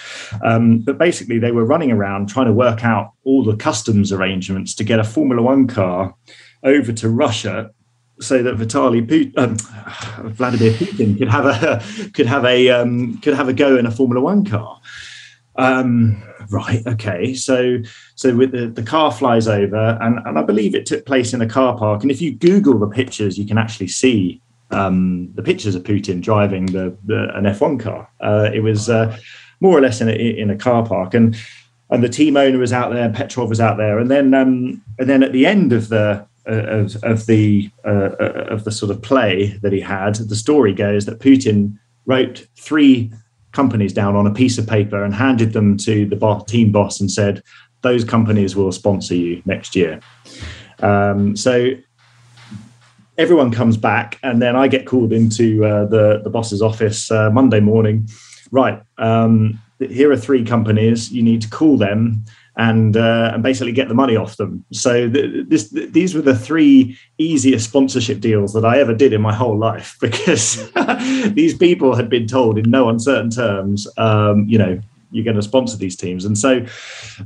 [0.43, 4.75] Um, but basically, they were running around trying to work out all the customs arrangements
[4.75, 6.15] to get a Formula One car
[6.63, 7.71] over to Russia
[8.19, 9.57] so that Vitaly Putin, um,
[10.31, 11.83] Vladimir Putin could have a
[12.13, 14.79] could have a um, could have a go in a Formula One car.
[15.57, 16.85] Um, right.
[16.87, 17.33] Okay.
[17.33, 17.79] So
[18.15, 21.41] so with the, the car flies over, and, and I believe it took place in
[21.41, 22.03] a car park.
[22.03, 26.21] And if you Google the pictures, you can actually see um, the pictures of Putin
[26.21, 28.09] driving the, the an F1 car.
[28.21, 29.17] Uh, it was uh,
[29.59, 31.35] more or less in a, in a car park, and
[31.89, 35.09] and the team owner was out there, Petrov was out there, and then um, and
[35.09, 38.15] then at the end of the of, of the uh,
[38.49, 43.11] of the sort of play that he had, the story goes that Putin wrote three
[43.51, 47.11] companies down on a piece of paper and handed them to the team boss and
[47.11, 47.43] said,
[47.81, 49.99] "Those companies will sponsor you next year."
[50.79, 51.71] Um, so
[53.17, 57.29] everyone comes back, and then I get called into uh, the the boss's office uh,
[57.29, 58.07] Monday morning.
[58.51, 61.11] Right, um, here are three companies.
[61.11, 62.25] You need to call them
[62.57, 64.63] and uh, and basically get the money off them.
[64.71, 69.13] So th- this th- these were the three easiest sponsorship deals that I ever did
[69.13, 70.71] in my whole life because
[71.33, 74.81] these people had been told in no uncertain terms, um, you know,
[75.11, 76.25] you're going to sponsor these teams.
[76.25, 76.65] And so,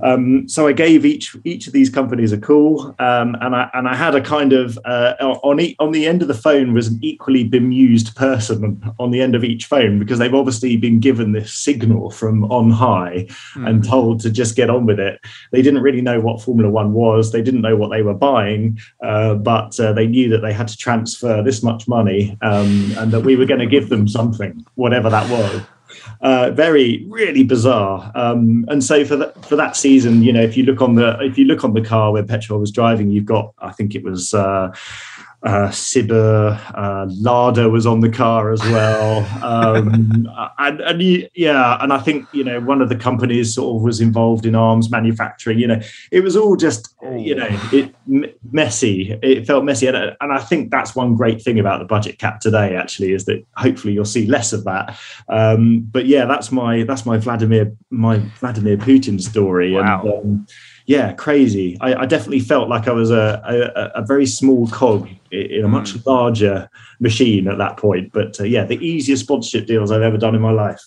[0.01, 3.87] um, so I gave each each of these companies a call, um, and I and
[3.87, 6.87] I had a kind of uh, on e- on the end of the phone was
[6.87, 11.31] an equally bemused person on the end of each phone because they've obviously been given
[11.31, 13.67] this signal from on high mm.
[13.67, 15.19] and told to just get on with it.
[15.51, 17.31] They didn't really know what Formula One was.
[17.31, 20.67] They didn't know what they were buying, uh, but uh, they knew that they had
[20.67, 24.65] to transfer this much money um, and that we were going to give them something,
[24.75, 25.61] whatever that was.
[26.21, 28.11] Uh, very really bizarre.
[28.15, 31.17] Um, and so for that for that season, you know, if you look on the
[31.21, 34.03] if you look on the car where Petrov was driving, you've got I think it
[34.03, 34.33] was.
[34.33, 34.75] Uh,
[35.45, 40.27] uh, Sibber, uh, Lada was on the car as well, um,
[40.57, 44.01] and and yeah, and I think you know one of the companies sort of was
[44.01, 45.59] involved in arms manufacturing.
[45.59, 45.81] You know,
[46.11, 47.93] it was all just you know it
[48.51, 49.19] messy.
[49.21, 52.39] It felt messy, and, and I think that's one great thing about the budget cap
[52.39, 52.75] today.
[52.75, 54.97] Actually, is that hopefully you'll see less of that.
[55.29, 60.01] Um, but yeah, that's my that's my Vladimir my Vladimir Putin story, wow.
[60.01, 60.13] and.
[60.13, 60.47] Um,
[60.87, 61.77] yeah, crazy.
[61.81, 65.67] I, I, definitely felt like I was a, a, a, very small cog in a
[65.67, 66.05] much mm.
[66.05, 66.69] larger
[66.99, 68.11] machine at that point.
[68.13, 70.79] But uh, yeah, the easiest sponsorship deals I've ever done in my life.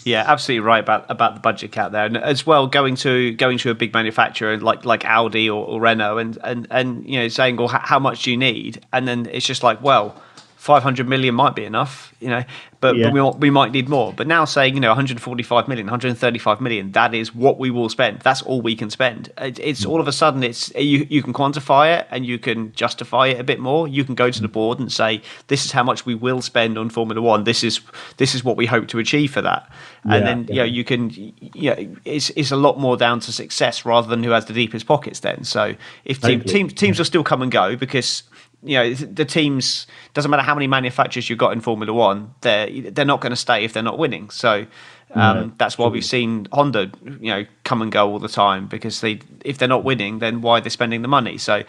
[0.06, 3.58] yeah, absolutely right about about the budget cap there, and as well going to going
[3.58, 7.28] to a big manufacturer like like Audi or, or Renault, and and and you know
[7.28, 8.80] saying, well, how much do you need?
[8.92, 10.22] And then it's just like, well
[10.68, 12.44] 500 million might be enough, you know,
[12.80, 13.10] but, yeah.
[13.10, 14.12] but we, we might need more.
[14.12, 18.20] But now saying, you know, 145 million, 135 million, that is what we will spend.
[18.20, 19.32] That's all we can spend.
[19.38, 19.88] It, it's mm.
[19.88, 23.40] all of a sudden, it's you, you can quantify it and you can justify it
[23.40, 23.88] a bit more.
[23.88, 24.52] You can go to the mm.
[24.52, 27.44] board and say, this is how much we will spend on Formula One.
[27.44, 27.80] This is
[28.18, 29.70] this is what we hope to achieve for that.
[30.04, 30.52] And yeah, then, yeah.
[30.52, 34.06] you know, you can, you know, it's, it's a lot more down to success rather
[34.06, 35.44] than who has the deepest pockets then.
[35.44, 38.24] So if team, teams, teams will still come and go because
[38.62, 42.90] you know the teams doesn't matter how many manufacturers you've got in Formula One, they're
[42.90, 44.30] they're not going to stay if they're not winning.
[44.30, 44.66] So
[45.14, 48.66] um, no, that's why we've seen Honda, you know, come and go all the time
[48.66, 51.38] because they, if they're not winning, then why they're spending the money.
[51.38, 51.62] So uh,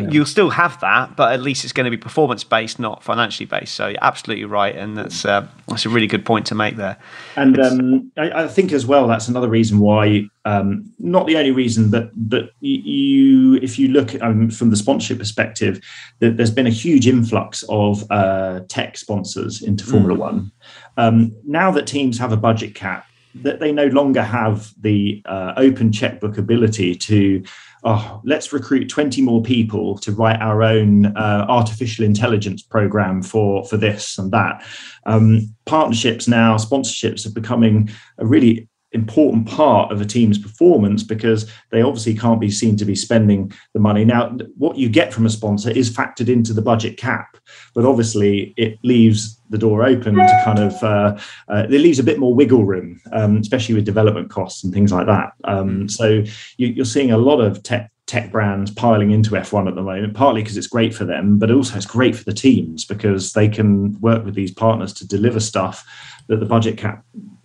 [0.00, 0.10] yeah.
[0.10, 3.46] you'll still have that, but at least it's going to be performance based, not financially
[3.46, 3.74] based.
[3.74, 6.96] So you're absolutely right, and that's uh, that's a really good point to make there.
[7.36, 11.50] And um, I, I, think as well that's another reason why, um, not the only
[11.50, 15.80] reason, but but you, if you look um, from the sponsorship perspective,
[16.20, 20.20] that there's been a huge influx of uh, tech sponsors into Formula mm.
[20.20, 20.52] One.
[20.96, 25.54] Um, now that teams have a budget cap, that they no longer have the uh,
[25.56, 27.42] open checkbook ability to
[27.82, 33.64] oh let's recruit 20 more people to write our own uh, artificial intelligence program for
[33.64, 34.64] for this and that.
[35.06, 41.50] Um, partnerships now sponsorships are becoming a really important part of a team's performance because
[41.70, 44.04] they obviously can't be seen to be spending the money.
[44.04, 47.36] Now, what you get from a sponsor is factored into the budget cap,
[47.74, 51.18] but obviously it leaves the door open to kind of uh,
[51.48, 54.92] uh, it leaves a bit more wiggle room, um, especially with development costs and things
[54.92, 55.32] like that.
[55.44, 56.24] Um, so
[56.56, 60.14] you, are seeing a lot of tech tech brands piling into F1 at the moment,
[60.14, 63.48] partly because it's great for them, but also it's great for the teams because they
[63.48, 65.84] can work with these partners to deliver stuff
[66.28, 67.04] that the budget cap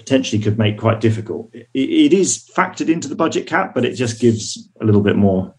[0.10, 1.50] potentially could make quite difficult.
[1.54, 5.16] it, it is factored into the budget cap, but it just gives a little bit
[5.16, 5.54] more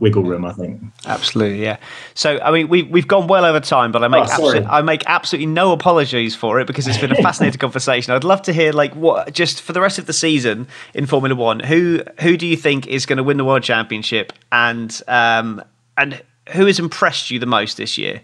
[0.00, 0.82] wiggle room, I think.
[1.06, 1.76] Absolutely, yeah.
[2.14, 5.04] So, I mean, we, we've gone well over time, but I make, oh, I make
[5.06, 8.12] absolutely no apologies for it because it's been a fascinating conversation.
[8.12, 11.36] I'd love to hear, like, what just for the rest of the season in Formula
[11.36, 15.62] One, who who do you think is going to win the World Championship, and um,
[15.96, 18.20] and who has impressed you the most this year?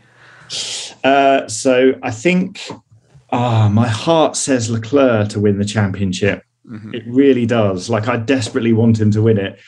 [1.04, 2.68] Uh, so, I think
[3.30, 6.42] ah, my heart says Leclerc to win the championship.
[6.66, 6.94] Mm-hmm.
[6.94, 7.88] It really does.
[7.88, 9.58] Like I desperately want him to win it,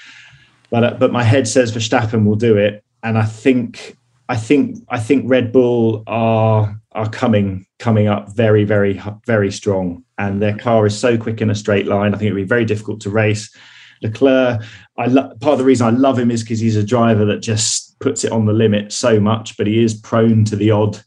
[0.70, 3.96] but uh, but my head says Verstappen will do it, and I think
[4.28, 10.04] I think I think Red Bull are are coming coming up very very very strong,
[10.18, 12.14] and their car is so quick in a straight line.
[12.14, 13.54] I think it'd be very difficult to race.
[14.02, 14.62] Leclerc,
[14.96, 17.40] I lo- part of the reason I love him is because he's a driver that
[17.40, 21.02] just puts it on the limit so much, but he is prone to the odd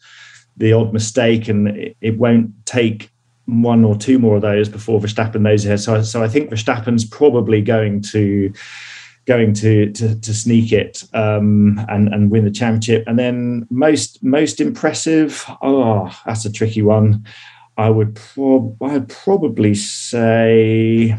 [0.58, 3.10] the odd mistake, and it, it won't take
[3.45, 5.78] one or two more of those before Verstappen knows it.
[5.80, 8.54] So, so I think Verstappen's probably going to
[9.26, 13.04] going to to, to sneak it um, and and win the championship.
[13.08, 15.45] And then most most impressive.
[15.62, 17.26] Oh, that's a tricky one.
[17.78, 21.18] I would prob- I'd probably say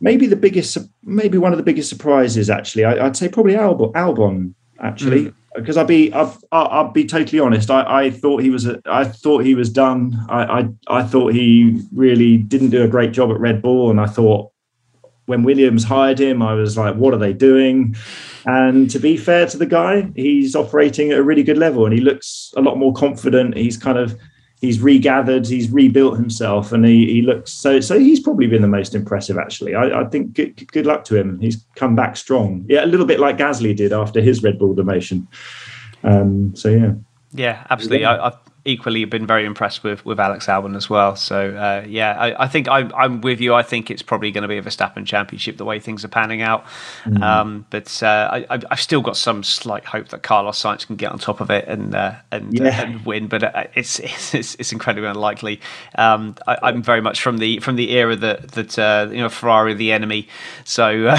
[0.00, 2.50] maybe the biggest, maybe one of the biggest surprises.
[2.50, 3.92] Actually, I, would say probably Albon.
[3.92, 5.26] Albon actually.
[5.26, 7.70] Mm because I'll be I'll, I'll, be totally honest.
[7.70, 10.16] I, I thought he was a, I thought he was done.
[10.28, 14.00] I, I I thought he really didn't do a great job at Red Bull, and
[14.00, 14.50] I thought
[15.26, 17.94] when Williams hired him, I was like, what are they doing?
[18.46, 21.94] And to be fair to the guy, he's operating at a really good level, and
[21.94, 23.56] he looks a lot more confident.
[23.56, 24.18] He's kind of
[24.60, 27.80] he's regathered, he's rebuilt himself, and he, he looks so.
[27.80, 29.38] So he's probably been the most impressive.
[29.38, 31.38] Actually, I, I think good, good, luck to him.
[31.40, 32.64] He's come back strong.
[32.68, 35.26] Yeah, a little bit like Gasly did after his Red Bull demotion.
[36.02, 36.92] Um, so yeah.
[37.32, 38.06] Yeah, absolutely.
[38.06, 38.32] I,
[38.64, 41.16] equally been very impressed with with Alex Albon as well.
[41.16, 43.54] So uh, yeah, I, I think I'm, I'm with you.
[43.54, 46.42] I think it's probably going to be a Verstappen championship the way things are panning
[46.42, 46.64] out.
[47.04, 47.22] Mm.
[47.22, 51.10] Um, but uh, I, have still got some slight hope that Carlos Sainz can get
[51.10, 52.82] on top of it and uh, and, yeah.
[52.82, 53.28] and, win.
[53.28, 55.60] But uh, it's, it's it's incredibly unlikely.
[55.94, 59.28] Um, I, am very much from the from the era that that uh, you know
[59.30, 60.28] Ferrari the enemy.
[60.64, 61.16] So uh,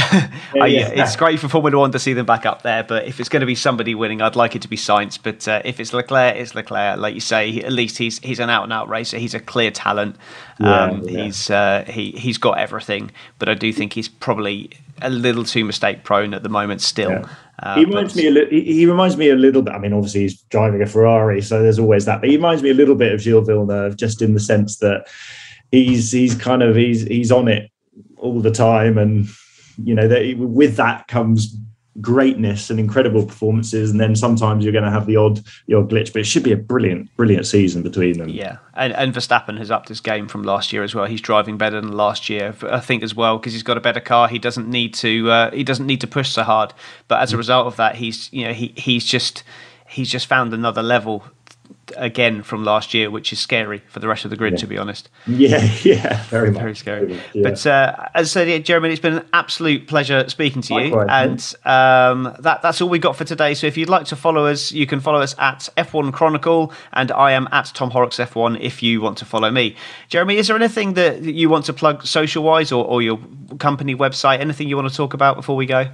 [0.53, 1.03] yeah, yeah.
[1.03, 2.83] it's great for Formula One to see them back up there.
[2.83, 5.17] But if it's going to be somebody winning, I'd like it to be Sainz.
[5.21, 6.99] But if it's Leclerc, it's Leclerc.
[6.99, 9.17] Like you say, at least he's he's an out and out racer.
[9.17, 10.15] He's a clear talent.
[10.59, 11.23] Um, yeah, yeah.
[11.23, 14.69] He's uh, he he's got everything, but I do think he's probably
[15.01, 16.81] a little too mistake prone at the moment.
[16.81, 17.27] Still, yeah.
[17.59, 18.27] uh, he reminds but, me.
[18.27, 19.73] A li- he reminds me a little bit.
[19.73, 22.21] I mean, obviously he's driving a Ferrari, so there's always that.
[22.21, 25.07] But he reminds me a little bit of Gilles Villeneuve, just in the sense that
[25.71, 27.71] he's he's kind of he's he's on it
[28.17, 29.27] all the time, and
[29.83, 31.57] you know that with that comes
[31.99, 35.89] greatness and incredible performances, and then sometimes you're going to have the odd the odd
[35.89, 36.13] glitch.
[36.13, 38.29] But it should be a brilliant, brilliant season between them.
[38.29, 41.05] Yeah, and, and Verstappen has upped his game from last year as well.
[41.05, 43.99] He's driving better than last year, I think, as well because he's got a better
[43.99, 44.27] car.
[44.29, 46.73] He doesn't need to uh, he doesn't need to push so hard.
[47.07, 49.43] But as a result of that, he's you know he he's just
[49.87, 51.25] he's just found another level
[51.97, 54.59] again from last year, which is scary for the rest of the grid, yeah.
[54.59, 55.09] to be honest.
[55.27, 57.19] Yeah, yeah, very very scary.
[57.33, 57.43] Yeah.
[57.43, 60.99] But uh, as I said, yeah, Jeremy, it's been an absolute pleasure speaking to you,
[60.99, 63.53] and um, that that's all we got for today.
[63.53, 67.11] So if you'd like to follow us, you can follow us at F1 Chronicle, and
[67.11, 69.75] I am at Tom Horrocks F1 if you want to follow me.
[70.09, 73.19] Jeremy, is there anything that you want to plug social wise or, or your
[73.59, 74.39] company website?
[74.39, 75.89] Anything you want to talk about before we go?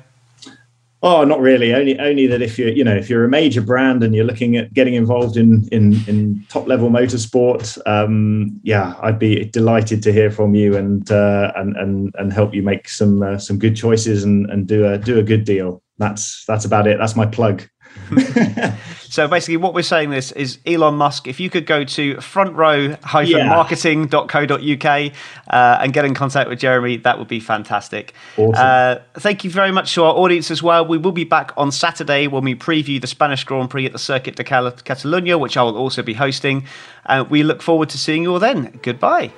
[1.10, 1.74] Oh, not really.
[1.74, 4.58] Only only that if you're you know if you're a major brand and you're looking
[4.58, 10.12] at getting involved in in, in top level motorsport, um, yeah, I'd be delighted to
[10.12, 13.78] hear from you and uh, and and and help you make some uh, some good
[13.78, 15.82] choices and and do a do a good deal.
[15.97, 16.97] That's that's about it.
[16.97, 17.64] That's my plug.
[19.01, 21.27] so basically, what we're saying this is Elon Musk.
[21.27, 25.13] If you could go to frontrow-marketing.co.uk
[25.49, 28.13] uh, and get in contact with Jeremy, that would be fantastic.
[28.37, 28.53] Awesome.
[28.55, 30.85] Uh, thank you very much to our audience as well.
[30.85, 33.99] We will be back on Saturday when we preview the Spanish Grand Prix at the
[33.99, 36.65] Circuit de Catalunya, which I will also be hosting.
[37.05, 38.79] Uh, we look forward to seeing you all then.
[38.81, 39.31] Goodbye.